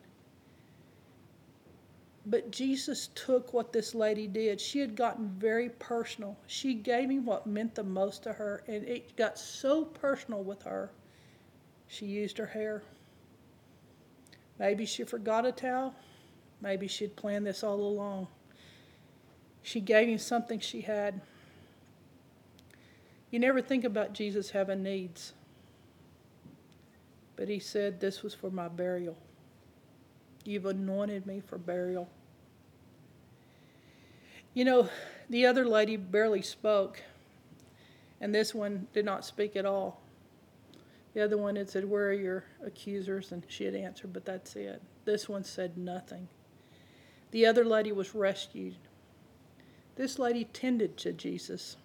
[2.25, 4.61] But Jesus took what this lady did.
[4.61, 6.37] She had gotten very personal.
[6.45, 10.61] She gave him what meant the most to her, and it got so personal with
[10.63, 10.91] her,
[11.87, 12.83] she used her hair.
[14.61, 15.95] Maybe she forgot a towel.
[16.61, 18.27] Maybe she'd planned this all along.
[19.63, 21.19] She gave him something she had.
[23.31, 25.33] You never think about Jesus having needs.
[27.35, 29.17] But he said, This was for my burial.
[30.45, 32.07] You've anointed me for burial.
[34.53, 34.89] You know,
[35.27, 37.01] the other lady barely spoke,
[38.19, 40.00] and this one did not speak at all.
[41.13, 43.31] The other one had said, Where are your accusers?
[43.31, 44.81] And she had answered, But that's it.
[45.05, 46.27] This one said nothing.
[47.31, 48.75] The other lady was rescued.
[49.95, 51.75] This lady tended to Jesus.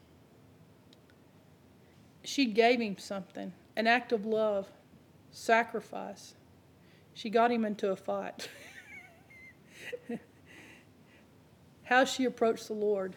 [2.24, 4.68] She gave him something an act of love,
[5.30, 6.34] sacrifice.
[7.14, 8.48] She got him into a fight.
[11.84, 13.14] How she approached the Lord,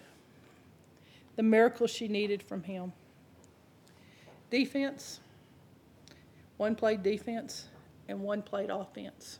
[1.35, 2.93] the miracle she needed from him.
[4.49, 5.21] Defense
[6.59, 7.67] one played defense
[8.09, 9.39] and one played offense.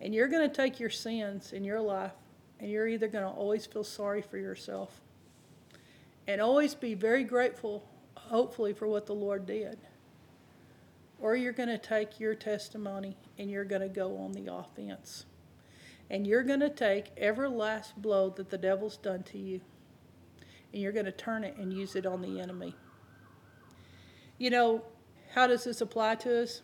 [0.00, 2.10] And you're going to take your sins in your life
[2.58, 5.00] and you're either going to always feel sorry for yourself
[6.26, 9.78] and always be very grateful, hopefully, for what the Lord did.
[11.20, 15.26] Or you're going to take your testimony and you're going to go on the offense.
[16.10, 19.60] And you're going to take every last blow that the devil's done to you,
[20.72, 22.74] and you're going to turn it and use it on the enemy.
[24.38, 24.82] You know,
[25.34, 26.62] how does this apply to us?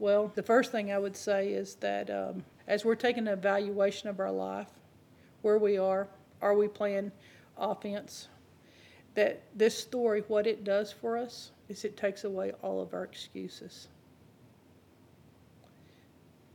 [0.00, 4.08] Well, the first thing I would say is that um, as we're taking an evaluation
[4.08, 4.66] of our life,
[5.42, 6.08] where we are,
[6.40, 7.12] are we playing
[7.56, 8.28] offense?
[9.14, 13.04] That this story, what it does for us, is it takes away all of our
[13.04, 13.86] excuses.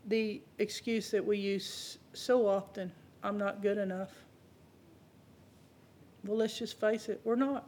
[0.07, 2.91] The excuse that we use so often
[3.23, 4.11] I'm not good enough.
[6.25, 7.65] Well, let's just face it, we're not.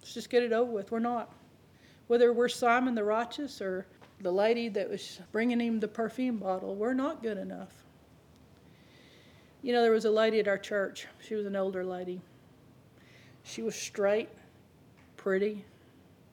[0.00, 0.90] Let's just get it over with.
[0.90, 1.32] We're not.
[2.12, 3.86] Whether we're Simon the righteous or
[4.20, 7.72] the lady that was bringing him the perfume bottle, we're not good enough.
[9.62, 11.06] You know, there was a lady at our church.
[11.26, 12.20] She was an older lady.
[13.44, 14.28] She was straight,
[15.16, 15.64] pretty,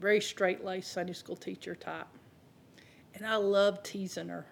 [0.02, 2.10] very straight laced Sunday school teacher type.
[3.16, 4.46] And I loved teasing her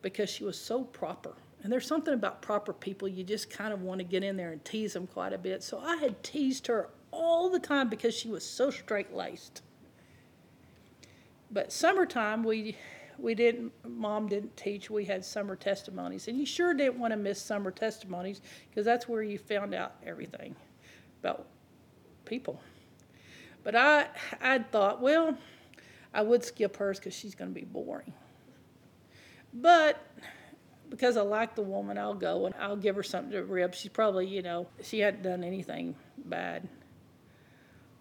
[0.00, 1.34] because she was so proper.
[1.62, 4.52] And there's something about proper people, you just kind of want to get in there
[4.52, 5.62] and tease them quite a bit.
[5.62, 9.60] So I had teased her all the time because she was so straight laced.
[11.50, 12.76] But summertime, we
[13.18, 14.90] we didn't mom didn't teach.
[14.90, 16.28] We had summer testimonies.
[16.28, 19.94] And you sure didn't want to miss summer testimonies because that's where you found out
[20.04, 20.54] everything
[21.20, 21.46] about
[22.24, 22.60] people.
[23.64, 24.08] But i
[24.40, 25.36] i thought well
[26.14, 28.12] i would skip hers because she's going to be boring.
[29.52, 30.04] But
[30.90, 33.90] because i like the woman i'll go and i'll give her something to rib she's
[33.90, 36.68] probably you know she hadn't done anything bad.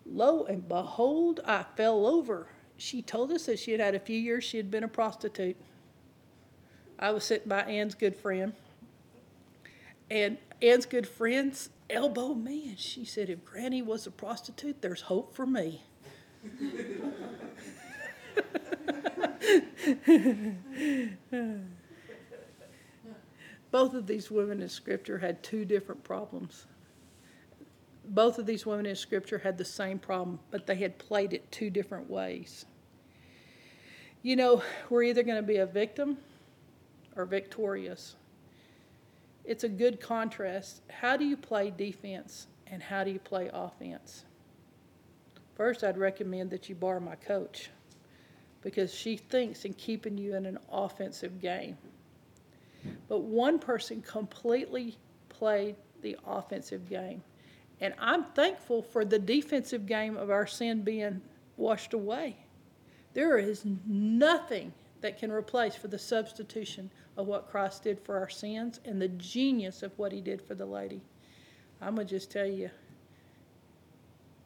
[0.06, 2.48] Lo and behold i fell over
[2.78, 5.56] she told us that she had had a few years she had been a prostitute.
[6.98, 8.54] I was sitting by Ann's good friend,
[10.10, 15.02] and Ann's good friends elbowed me, and she said, If Granny was a prostitute, there's
[15.02, 15.84] hope for me.
[23.72, 26.66] Both of these women in Scripture had two different problems
[28.10, 31.52] both of these women in Scripture had the same problem, but they had played it
[31.52, 32.66] two different ways.
[34.22, 36.18] You know, we're either going to be a victim
[37.16, 38.16] or victorious.
[39.44, 40.82] It's a good contrast.
[40.90, 44.26] How do you play defense and how do you play offense?
[45.56, 47.70] First, I'd recommend that you borrow my coach
[48.62, 51.78] because she thinks in keeping you in an offensive game.
[53.08, 54.98] But one person completely
[55.30, 57.22] played the offensive game.
[57.82, 61.22] And I'm thankful for the defensive game of our sin being
[61.58, 62.38] washed away.
[63.14, 68.30] There is nothing that can replace for the substitution of what Christ did for our
[68.30, 71.02] sins and the genius of what he did for the lady.
[71.82, 72.70] I'm going to just tell you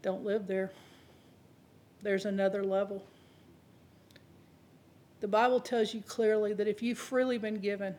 [0.02, 0.72] don't live there.
[2.02, 3.04] There's another level.
[5.20, 7.96] The Bible tells you clearly that if you've freely been given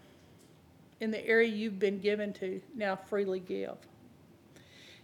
[1.01, 3.77] in the area you've been given to, now freely give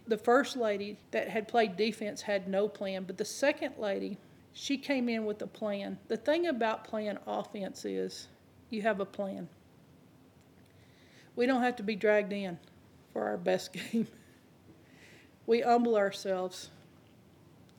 [0.07, 4.17] the first lady that had played defense had no plan, but the second lady,
[4.53, 5.97] she came in with a plan.
[6.07, 8.27] The thing about playing offense is
[8.69, 9.47] you have a plan.
[11.35, 12.57] We don't have to be dragged in
[13.11, 14.07] for our best game.
[15.45, 16.69] we humble ourselves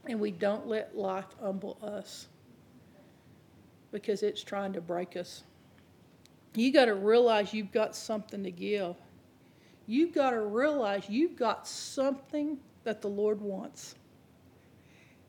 [0.06, 2.28] and we don't let life humble us
[3.90, 5.42] because it's trying to break us.
[6.54, 8.96] You got to realize you've got something to give
[9.88, 13.96] you've got to realize you've got something that the Lord wants.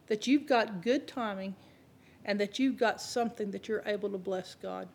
[0.07, 1.55] That you've got good timing
[2.25, 4.87] and that you've got something that you're able to bless God.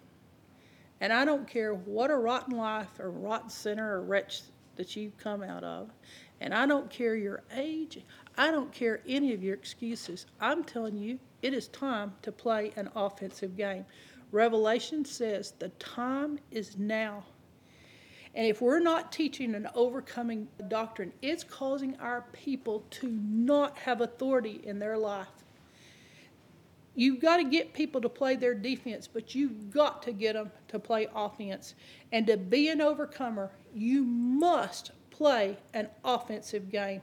[1.00, 4.42] And I don't care what a rotten life or rotten sinner or wretch
[4.76, 5.90] that you've come out of.
[6.40, 8.02] And I don't care your age.
[8.36, 10.26] I don't care any of your excuses.
[10.40, 13.86] I'm telling you, it is time to play an offensive game.
[14.30, 17.24] Revelation says the time is now
[18.34, 24.00] and if we're not teaching an overcoming doctrine, it's causing our people to not have
[24.00, 25.28] authority in their life.
[26.96, 30.50] You've got to get people to play their defense, but you've got to get them
[30.68, 31.74] to play offense.
[32.12, 37.02] And to be an overcomer, you must play an offensive game.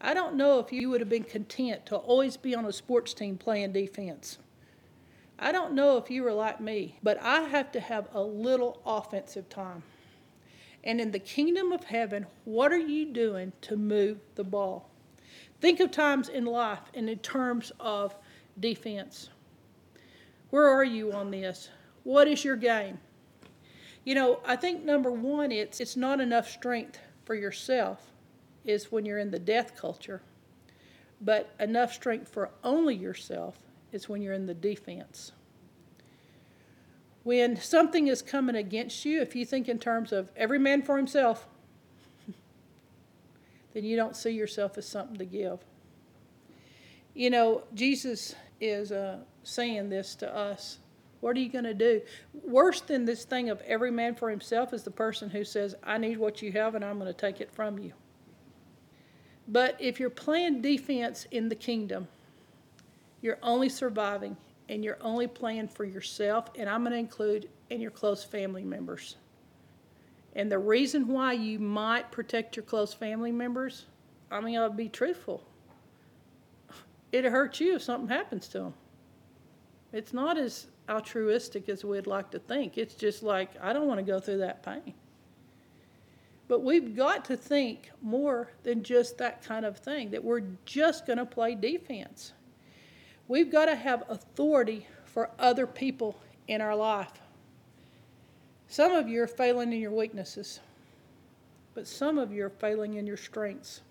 [0.00, 3.14] I don't know if you would have been content to always be on a sports
[3.14, 4.38] team playing defense.
[5.40, 8.80] I don't know if you were like me, but I have to have a little
[8.84, 9.82] offensive time.
[10.84, 14.88] And in the kingdom of heaven, what are you doing to move the ball?
[15.60, 18.14] Think of times in life and in terms of
[18.60, 19.30] defense.
[20.50, 21.68] Where are you on this?
[22.04, 22.98] What is your game?
[24.04, 28.12] You know, I think number one, it's it's not enough strength for yourself,
[28.64, 30.22] is when you're in the death culture.
[31.20, 33.58] But enough strength for only yourself
[33.92, 35.32] is when you're in the defense.
[37.28, 40.96] When something is coming against you, if you think in terms of every man for
[40.96, 41.46] himself,
[43.74, 45.58] then you don't see yourself as something to give.
[47.12, 50.78] You know, Jesus is uh, saying this to us.
[51.20, 52.00] What are you going to do?
[52.46, 55.98] Worse than this thing of every man for himself is the person who says, I
[55.98, 57.92] need what you have and I'm going to take it from you.
[59.46, 62.08] But if you're playing defense in the kingdom,
[63.20, 64.38] you're only surviving
[64.68, 68.64] and you're only playing for yourself, and I'm going to include in your close family
[68.64, 69.16] members.
[70.34, 73.86] And the reason why you might protect your close family members,
[74.30, 75.42] I mean, I'll be truthful.
[77.12, 78.74] It'll hurt you if something happens to them.
[79.92, 82.76] It's not as altruistic as we'd like to think.
[82.76, 84.94] It's just like, I don't want to go through that pain.
[86.46, 91.06] But we've got to think more than just that kind of thing, that we're just
[91.06, 92.32] going to play defense.
[93.28, 96.18] We've got to have authority for other people
[96.48, 97.12] in our life.
[98.66, 100.60] Some of you are failing in your weaknesses,
[101.74, 103.82] but some of you are failing in your strengths.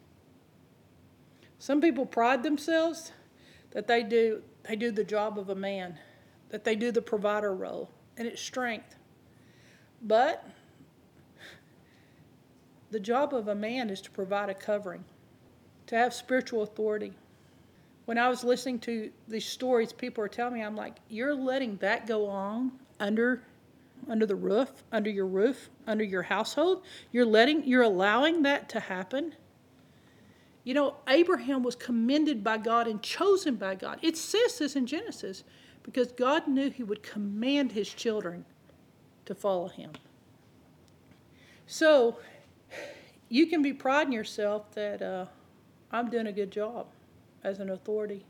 [1.59, 3.11] Some people pride themselves
[3.71, 5.97] that they do they do the job of a man,
[6.49, 8.95] that they do the provider role, and it's strength.
[10.01, 10.45] But
[12.91, 15.05] the job of a man is to provide a covering,
[15.85, 17.13] to have spiritual authority.
[18.07, 21.75] When I was listening to these stories people are telling me, I'm like, you're letting
[21.77, 23.43] that go on under
[24.09, 26.83] under the roof, under your roof, under your household.
[27.11, 29.35] You're letting you're allowing that to happen.
[30.63, 33.99] You know, Abraham was commended by God and chosen by God.
[34.01, 35.43] It says this in Genesis
[35.83, 38.45] because God knew he would command his children
[39.25, 39.91] to follow him.
[41.65, 42.19] So,
[43.27, 45.25] you can be priding yourself that uh,
[45.91, 46.87] I'm doing a good job
[47.43, 48.25] as an authority.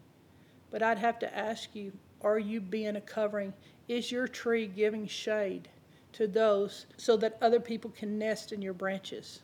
[0.69, 3.53] But I'd have to ask you are you being a covering?
[3.87, 5.69] Is your tree giving shade
[6.13, 9.41] to those so that other people can nest in your branches?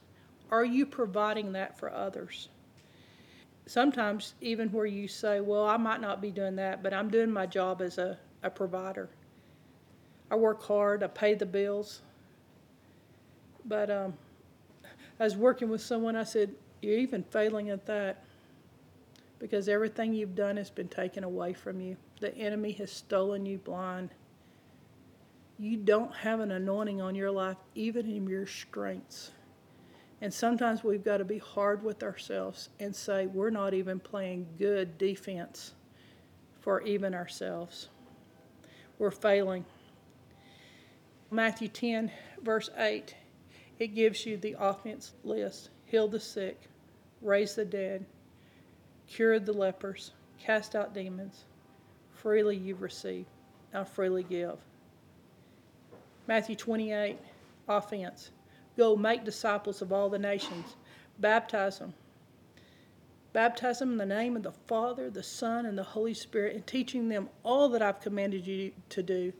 [0.49, 2.49] Are you providing that for others?
[3.65, 7.31] Sometimes, even where you say, Well, I might not be doing that, but I'm doing
[7.31, 9.09] my job as a, a provider.
[10.29, 12.01] I work hard, I pay the bills.
[13.65, 14.13] But um,
[15.19, 18.25] I was working with someone, I said, You're even failing at that
[19.43, 21.97] because everything you've done has been taken away from you.
[22.21, 24.11] The enemy has stolen you blind.
[25.59, 29.31] You don't have an anointing on your life, even in your strengths.
[30.21, 34.47] And sometimes we've got to be hard with ourselves and say, we're not even playing
[34.57, 35.73] good defense
[36.61, 37.89] for even ourselves.
[38.97, 39.65] We're failing.
[41.29, 42.09] Matthew 10,
[42.41, 43.13] verse 8
[43.77, 46.69] it gives you the offense list heal the sick,
[47.21, 48.05] raise the dead,
[49.07, 51.45] cure the lepers, cast out demons.
[52.11, 53.27] Freely you've received,
[53.73, 54.57] now freely give.
[56.27, 57.17] Matthew 28,
[57.67, 58.31] offense.
[58.77, 60.75] Go make disciples of all the nations,
[61.19, 61.93] baptize them.
[63.33, 66.65] Baptize them in the name of the Father, the Son, and the Holy Spirit, and
[66.65, 69.33] teaching them all that I've commanded you to do.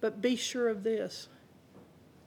[0.00, 1.28] But be sure of this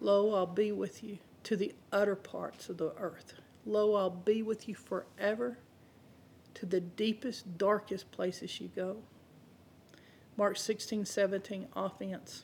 [0.01, 3.33] Lo, I'll be with you to the utter parts of the earth.
[3.65, 5.57] Lo, I'll be with you forever
[6.59, 8.97] to the deepest, darkest places you go.
[10.35, 12.43] Mark 16, 17, offense.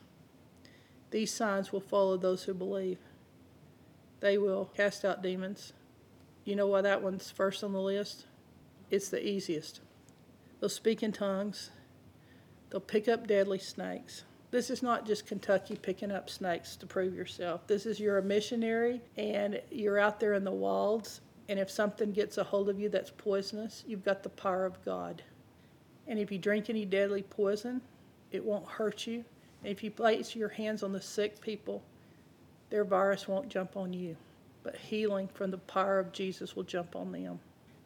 [1.11, 2.97] These signs will follow those who believe.
[4.21, 5.73] They will cast out demons.
[6.45, 8.25] You know why that one's first on the list?
[8.89, 9.81] It's the easiest.
[10.59, 11.71] They'll speak in tongues.
[12.69, 14.23] They'll pick up deadly snakes.
[14.51, 17.67] This is not just Kentucky picking up snakes to prove yourself.
[17.67, 22.11] This is you're a missionary and you're out there in the wilds, and if something
[22.11, 25.21] gets a hold of you that's poisonous, you've got the power of God.
[26.07, 27.81] And if you drink any deadly poison,
[28.31, 29.23] it won't hurt you.
[29.63, 31.83] And if you place your hands on the sick people,
[32.69, 34.15] their virus won't jump on you,
[34.63, 37.39] but healing from the power of Jesus will jump on them.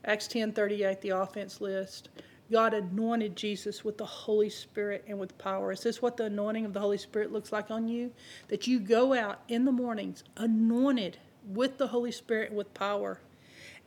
[0.05, 2.10] Acts 10:38, the offense list.
[2.51, 5.72] God anointed Jesus with the Holy Spirit and with power.
[5.72, 8.12] Is this what the anointing of the Holy Spirit looks like on you?
[8.47, 13.20] That you go out in the mornings anointed with the Holy Spirit and with power.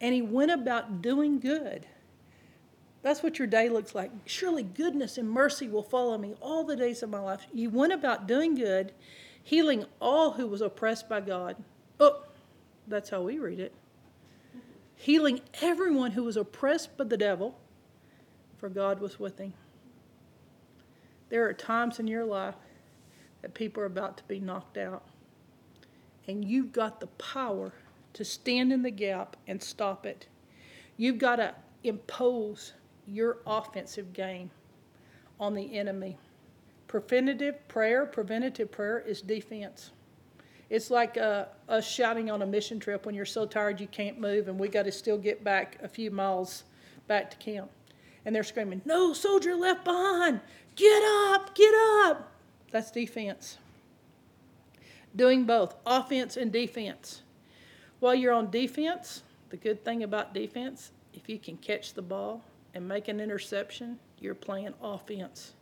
[0.03, 1.86] And he went about doing good.
[3.03, 4.11] That's what your day looks like.
[4.26, 7.46] Surely goodness and mercy will follow me all the days of my life.
[7.55, 8.92] You went about doing good,
[9.42, 11.57] healing all who was oppressed by God.
[11.98, 12.24] Oh,
[12.86, 13.72] that's how we read it.
[14.96, 17.57] Healing everyone who was oppressed by the devil
[18.59, 19.53] for God was with him.
[21.28, 22.55] There are times in your life
[23.40, 25.03] that people are about to be knocked out,
[26.28, 27.72] and you've got the power
[28.14, 30.26] to stand in the gap and stop it.
[30.96, 31.54] You've got to
[31.84, 32.72] impose
[33.06, 34.50] your offensive game
[35.40, 36.18] on the enemy.
[36.88, 39.90] Preventative prayer, preventative prayer is defense.
[40.70, 44.20] It's like uh, us shouting on a mission trip when you're so tired you can't
[44.20, 46.64] move, and we got to still get back a few miles
[47.08, 47.70] back to camp.
[48.24, 50.40] And they're screaming, No soldier left behind!
[50.76, 51.54] Get up!
[51.54, 52.32] Get up!
[52.70, 53.58] That's defense.
[55.14, 57.22] Doing both, offense and defense.
[58.03, 62.42] While you're on defense, the good thing about defense, if you can catch the ball
[62.74, 65.53] and make an interception, you're playing offense.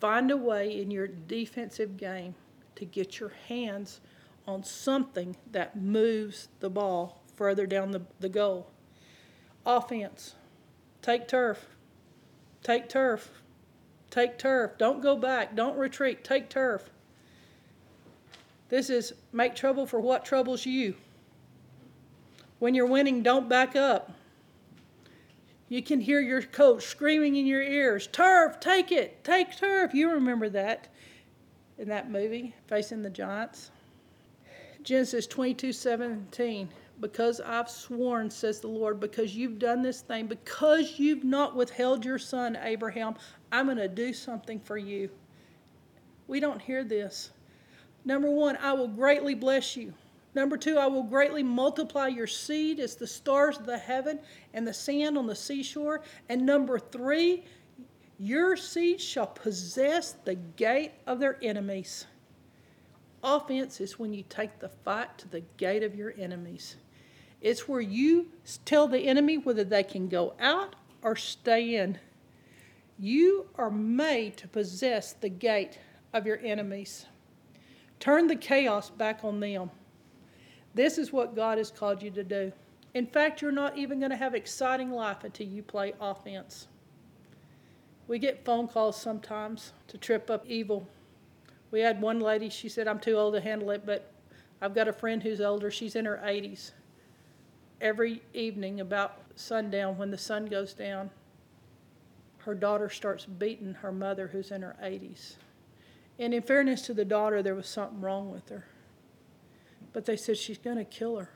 [0.00, 2.34] Find a way in your defensive game
[2.76, 4.00] to get your hands
[4.46, 8.70] on something that moves the ball further down the, the goal.
[9.66, 10.36] Offense,
[11.02, 11.76] take turf,
[12.62, 13.42] take turf,
[14.08, 14.78] take turf.
[14.78, 16.88] Don't go back, don't retreat, take turf.
[18.70, 20.94] This is make trouble for what troubles you.
[22.60, 24.12] When you're winning, don't back up.
[25.70, 29.94] You can hear your coach screaming in your ears, Turf, take it, take turf.
[29.94, 30.88] You remember that
[31.78, 33.70] in that movie, Facing the Giants.
[34.82, 36.68] Genesis 22 17.
[37.00, 42.04] Because I've sworn, says the Lord, because you've done this thing, because you've not withheld
[42.04, 43.14] your son, Abraham,
[43.50, 45.08] I'm going to do something for you.
[46.28, 47.30] We don't hear this.
[48.04, 49.94] Number one, I will greatly bless you.
[50.34, 54.20] Number two, I will greatly multiply your seed as the stars of the heaven
[54.54, 56.02] and the sand on the seashore.
[56.28, 57.44] And number three,
[58.18, 62.06] your seed shall possess the gate of their enemies.
[63.22, 66.76] Offense is when you take the fight to the gate of your enemies.
[67.40, 68.28] It's where you
[68.64, 71.98] tell the enemy whether they can go out or stay in.
[72.98, 75.78] You are made to possess the gate
[76.12, 77.06] of your enemies.
[77.98, 79.70] Turn the chaos back on them.
[80.74, 82.52] This is what God has called you to do.
[82.94, 86.66] In fact, you're not even going to have exciting life until you play offense.
[88.08, 90.88] We get phone calls sometimes to trip up evil.
[91.70, 94.10] We had one lady, she said, I'm too old to handle it, but
[94.60, 95.70] I've got a friend who's older.
[95.70, 96.72] She's in her 80s.
[97.80, 101.10] Every evening, about sundown, when the sun goes down,
[102.38, 105.34] her daughter starts beating her mother, who's in her 80s.
[106.18, 108.66] And in fairness to the daughter, there was something wrong with her.
[109.92, 111.30] But they said, She's going to kill her.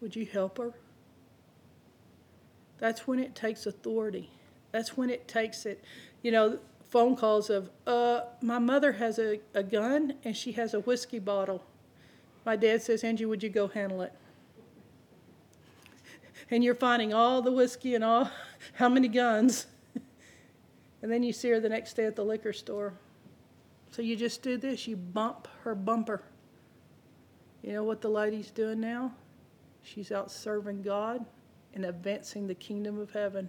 [0.00, 0.72] Would you help her?
[2.78, 4.30] That's when it takes authority.
[4.70, 5.82] That's when it takes it.
[6.22, 6.58] You know,
[6.90, 11.18] phone calls of, uh, my mother has a, a gun and she has a whiskey
[11.18, 11.64] bottle.
[12.44, 14.12] My dad says, Angie, would you go handle it?
[16.50, 18.30] And you're finding all the whiskey and all,
[18.74, 19.66] how many guns?
[21.02, 22.94] and then you see her the next day at the liquor store.
[23.90, 26.22] So you just do this, you bump her bumper.
[27.62, 29.12] You know what the lady's doing now?
[29.82, 31.24] She's out serving God
[31.74, 33.48] and advancing the kingdom of heaven.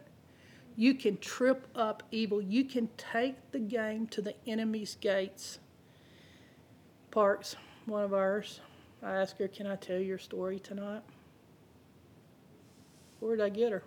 [0.76, 2.42] You can trip up evil.
[2.42, 5.60] You can take the game to the enemy's gates.
[7.12, 7.56] Parks,
[7.86, 8.62] one of ours,
[9.04, 11.02] I asked her, Can I tell your story tonight?
[13.20, 13.84] Where did I get her?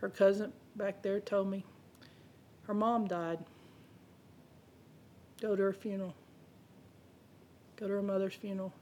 [0.00, 1.64] Her cousin back there told me
[2.66, 3.38] her mom died.
[5.40, 6.14] Go to her funeral
[7.78, 8.72] go to her mother's funeral.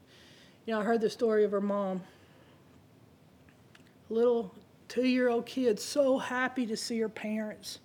[0.65, 2.01] You know, I heard the story of her mom.
[4.09, 4.53] Little
[4.87, 7.79] two year old kid, so happy to see her parents.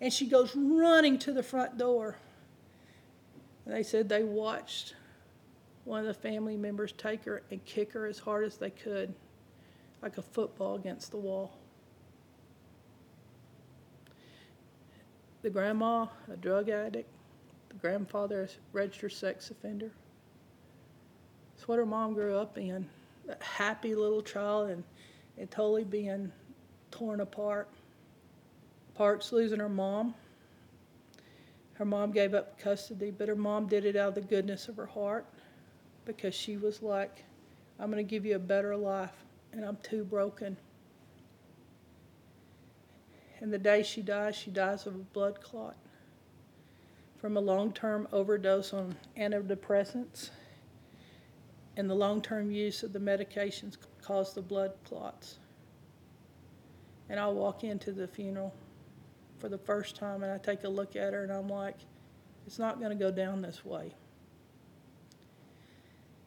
[0.00, 2.16] And she goes running to the front door.
[3.66, 4.94] And they said they watched
[5.84, 9.12] one of the family members take her and kick her as hard as they could,
[10.02, 11.56] like a football against the wall.
[15.42, 17.10] The grandma, a drug addict,
[17.74, 19.90] grandfather a registered sex offender.
[21.54, 22.88] It's what her mom grew up in.
[23.28, 24.84] A happy little child and,
[25.36, 26.32] and totally being
[26.90, 27.68] torn apart.
[28.94, 30.14] Parks losing her mom.
[31.74, 34.76] Her mom gave up custody, but her mom did it out of the goodness of
[34.76, 35.26] her heart
[36.04, 37.24] because she was like,
[37.78, 39.12] I'm going to give you a better life,
[39.52, 40.56] and I'm too broken.
[43.40, 45.76] And the day she dies, she dies of a blood clot
[47.20, 50.30] from a long term overdose on antidepressants,
[51.76, 55.38] and the long term use of the medications caused the blood clots.
[57.08, 58.54] And I walk into the funeral
[59.38, 61.76] for the first time and I take a look at her and I'm like,
[62.46, 63.94] it's not going to go down this way.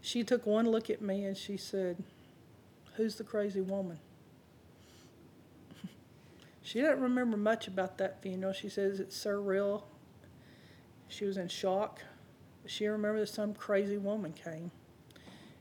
[0.02, 2.04] She took one look at me and she said,
[2.96, 4.00] Who's the crazy woman?
[6.64, 8.54] she doesn't remember much about that funeral.
[8.54, 9.84] She says it's surreal
[11.12, 12.02] she was in shock.
[12.66, 14.72] She remembered that some crazy woman came.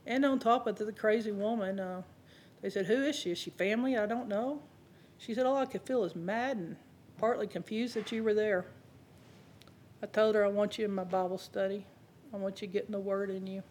[0.05, 2.01] And on top of the crazy woman, uh,
[2.61, 3.31] they said, Who is she?
[3.31, 3.97] Is she family?
[3.97, 4.61] I don't know.
[5.17, 6.75] She said, All I could feel is mad and
[7.17, 8.65] partly confused that you were there.
[10.01, 11.85] I told her, I want you in my Bible study.
[12.33, 13.61] I want you getting the word in you.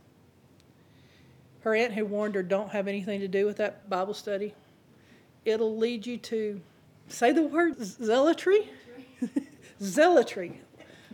[1.60, 4.54] Her aunt had warned her, don't have anything to do with that Bible study.
[5.44, 6.60] It'll lead you to,
[7.08, 8.68] say the word, zealotry?
[9.82, 10.60] zealotry.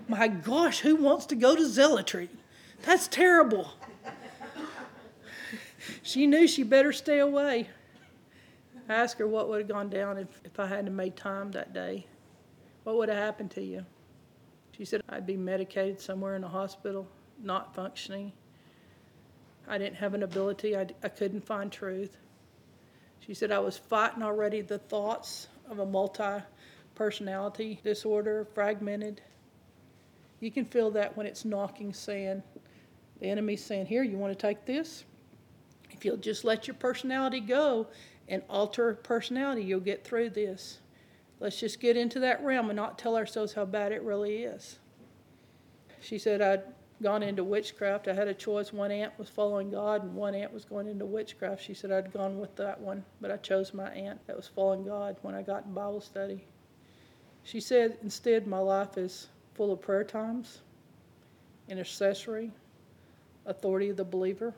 [0.09, 2.29] My gosh, who wants to go to zealotry?
[2.83, 3.73] That's terrible.
[6.03, 7.69] she knew she better stay away.
[8.89, 11.73] I asked her what would have gone down if, if I hadn't made time that
[11.73, 12.07] day.
[12.85, 13.85] What would have happened to you?
[14.77, 17.09] She said I'd be medicated somewhere in a hospital,
[17.43, 18.33] not functioning.
[19.67, 22.17] I didn't have an ability, I, I couldn't find truth.
[23.21, 26.43] She said I was fighting already the thoughts of a multi
[26.95, 29.21] personality disorder, fragmented.
[30.41, 32.43] You can feel that when it's knocking, saying,
[33.20, 35.05] the enemy's saying, Here, you want to take this?
[35.91, 37.87] If you'll just let your personality go
[38.28, 40.80] and alter personality, you'll get through this.
[41.41, 44.78] Let's just get into that realm and not tell ourselves how bad it really is.
[46.01, 46.62] She said, I'd
[47.03, 48.09] gone into witchcraft.
[48.09, 48.72] I had a choice.
[48.72, 51.62] One aunt was following God, and one aunt was going into witchcraft.
[51.62, 54.84] She said I'd gone with that one, but I chose my aunt that was following
[54.84, 56.47] God when I got in Bible study.
[57.43, 60.61] She said, instead, my life is full of prayer times,
[61.69, 62.51] intercessory,
[63.47, 64.55] authority of the believer,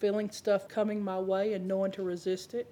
[0.00, 2.66] feeling stuff coming my way and knowing to resist it,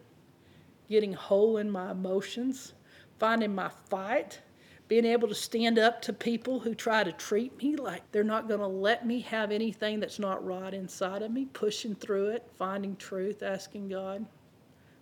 [0.89, 2.73] getting whole in my emotions,
[3.19, 4.41] finding my fight,
[4.89, 8.49] being able to stand up to people who try to treat me like they're not
[8.49, 12.49] going to let me have anything that's not right inside of me, pushing through it,
[12.57, 14.25] finding truth, asking God,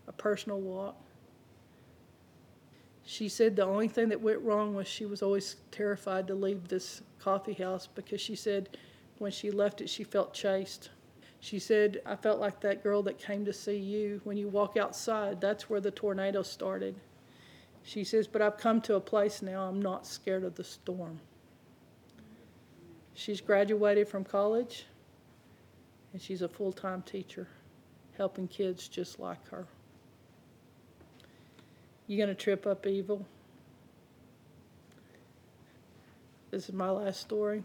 [0.08, 1.00] a personal walk.
[3.08, 6.66] She said the only thing that went wrong was she was always terrified to leave
[6.66, 8.76] this coffee house because she said
[9.18, 10.90] when she left it, she felt chased.
[11.38, 14.20] She said, I felt like that girl that came to see you.
[14.24, 16.96] When you walk outside, that's where the tornado started.
[17.84, 21.20] She says, But I've come to a place now, I'm not scared of the storm.
[23.14, 24.86] She's graduated from college,
[26.12, 27.46] and she's a full time teacher,
[28.16, 29.68] helping kids just like her.
[32.06, 33.26] You going to trip up evil?
[36.52, 37.64] This is my last story.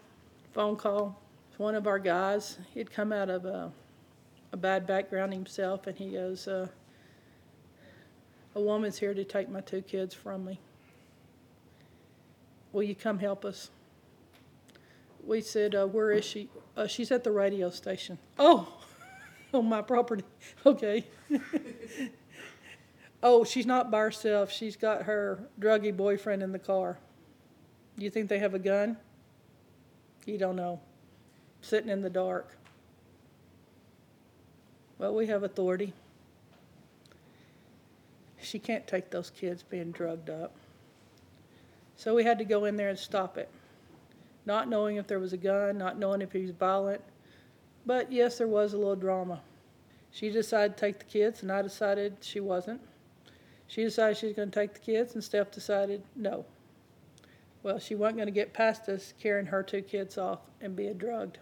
[0.54, 1.22] Phone call.
[1.58, 2.58] One of our guys.
[2.74, 3.72] He'd come out of a,
[4.52, 6.68] a bad background himself, and he goes, uh,
[8.56, 10.60] A woman's here to take my two kids from me.
[12.74, 13.70] Will you come help us?
[15.24, 16.50] We said, uh, Where is she?
[16.76, 18.18] Uh, she's at the radio station.
[18.39, 18.74] Oh,
[19.54, 20.24] on my property.
[20.66, 21.06] Okay.
[23.24, 24.52] Oh, she's not by herself.
[24.52, 26.98] She's got her druggy boyfriend in the car.
[27.98, 28.98] Do you think they have a gun?
[30.26, 30.80] You don't know.
[31.62, 32.58] Sitting in the dark.
[34.98, 35.94] Well, we have authority.
[38.42, 40.56] She can't take those kids being drugged up.
[41.96, 43.50] So we had to go in there and stop it.
[44.46, 47.02] Not knowing if there was a gun, not knowing if he was violent.
[47.86, 49.42] But yes, there was a little drama.
[50.12, 52.82] She decided to take the kids, and I decided she wasn't.
[53.72, 56.44] She decided she was going to take the kids, and Steph decided no.
[57.64, 60.98] Well, she wasn't going to get past us carrying her two kids off and being
[60.98, 61.38] drugged.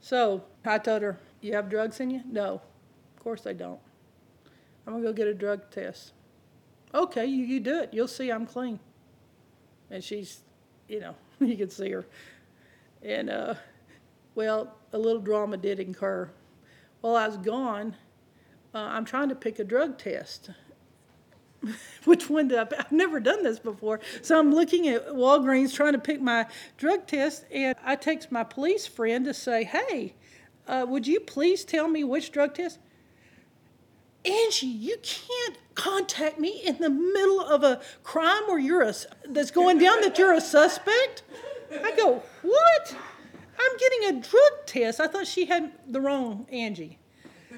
[0.00, 2.22] So I told her, You have drugs in you?
[2.24, 2.62] No.
[3.14, 3.78] Of course I don't.
[4.86, 6.12] I'm going to go get a drug test.
[6.94, 7.90] Okay, you, you do it.
[7.92, 8.80] You'll see I'm clean.
[9.90, 10.40] And she's,
[10.88, 12.06] you know, you can see her.
[13.02, 13.54] And, uh,
[14.34, 16.30] well, a little drama did incur.
[17.02, 17.96] While I was gone,
[18.78, 20.50] uh, I'm trying to pick a drug test.
[22.04, 22.68] Which one did I?
[22.78, 24.00] I've never done this before.
[24.22, 28.44] So I'm looking at Walgreens trying to pick my drug test, and I text my
[28.44, 30.14] police friend to say, "Hey,
[30.66, 32.78] uh, would you please tell me which drug test?"
[34.24, 38.94] Angie, you can't contact me in the middle of a crime where you're a
[39.28, 41.22] that's going down that you're a suspect.
[41.70, 42.96] I go, what?
[43.60, 45.00] I'm getting a drug test.
[45.00, 46.98] I thought she had the wrong Angie.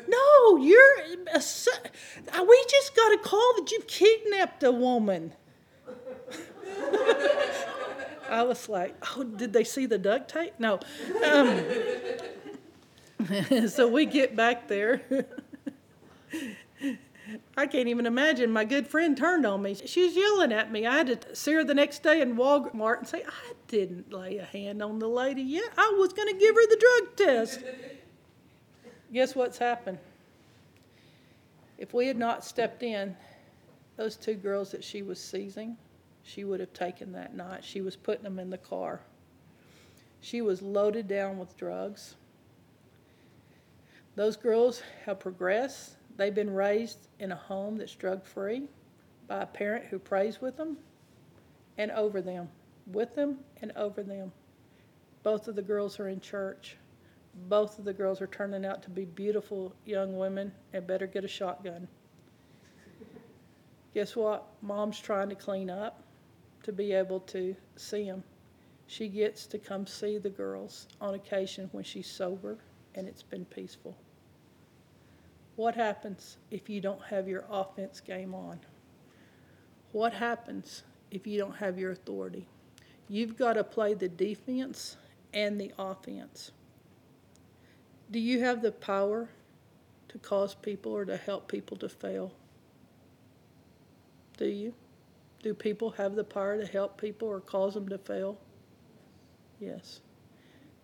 [0.09, 1.01] No, you're.
[1.33, 5.33] A, uh, we just got a call that you've kidnapped a woman.
[8.29, 10.55] I was like, oh, did they see the duct tape?
[10.59, 10.79] No.
[11.25, 11.63] Um,
[13.69, 15.03] so we get back there.
[17.57, 18.51] I can't even imagine.
[18.51, 19.75] My good friend turned on me.
[19.75, 20.87] She was yelling at me.
[20.87, 24.39] I had to see her the next day in Walmart and say, I didn't lay
[24.39, 25.71] a hand on the lady yet.
[25.77, 27.61] I was going to give her the drug test
[29.13, 29.99] guess what's happened?
[31.79, 33.17] If we had not stepped in,
[33.97, 35.77] those two girls that she was seizing,
[36.23, 37.65] she would have taken that night.
[37.65, 39.01] She was putting them in the car.
[40.21, 42.15] She was loaded down with drugs.
[44.17, 45.97] Those girls have progressed.
[46.17, 48.65] They've been raised in a home that's drug free
[49.27, 50.77] by a parent who prays with them
[51.79, 52.49] and over them,
[52.87, 54.33] with them and over them.
[55.23, 56.77] Both of the girls are in church.
[57.35, 61.25] Both of the girls are turning out to be beautiful young women and better get
[61.25, 61.89] a shotgun.
[63.95, 64.47] Guess what?
[64.63, 66.03] Mom's trying to clean up
[66.63, 68.23] to be able to see them.
[68.87, 72.59] She gets to come see the girls on occasion when she's sober
[72.95, 73.97] and it's been peaceful.
[75.57, 78.61] What happens if you don't have your offense game on?
[79.93, 82.47] What happens if you don't have your authority?
[83.09, 84.97] You've got to play the defense
[85.35, 86.53] and the offense.
[88.11, 89.29] Do you have the power
[90.09, 92.33] to cause people or to help people to fail?
[94.37, 94.75] Do you?
[95.43, 98.39] Do people have the power to help people or cause them to fail?
[99.61, 100.01] Yes.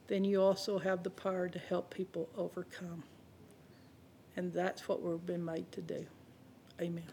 [0.06, 3.02] Then you also have the power to help people overcome.
[4.36, 6.06] And that's what we've been made to do.
[6.80, 7.04] Amen.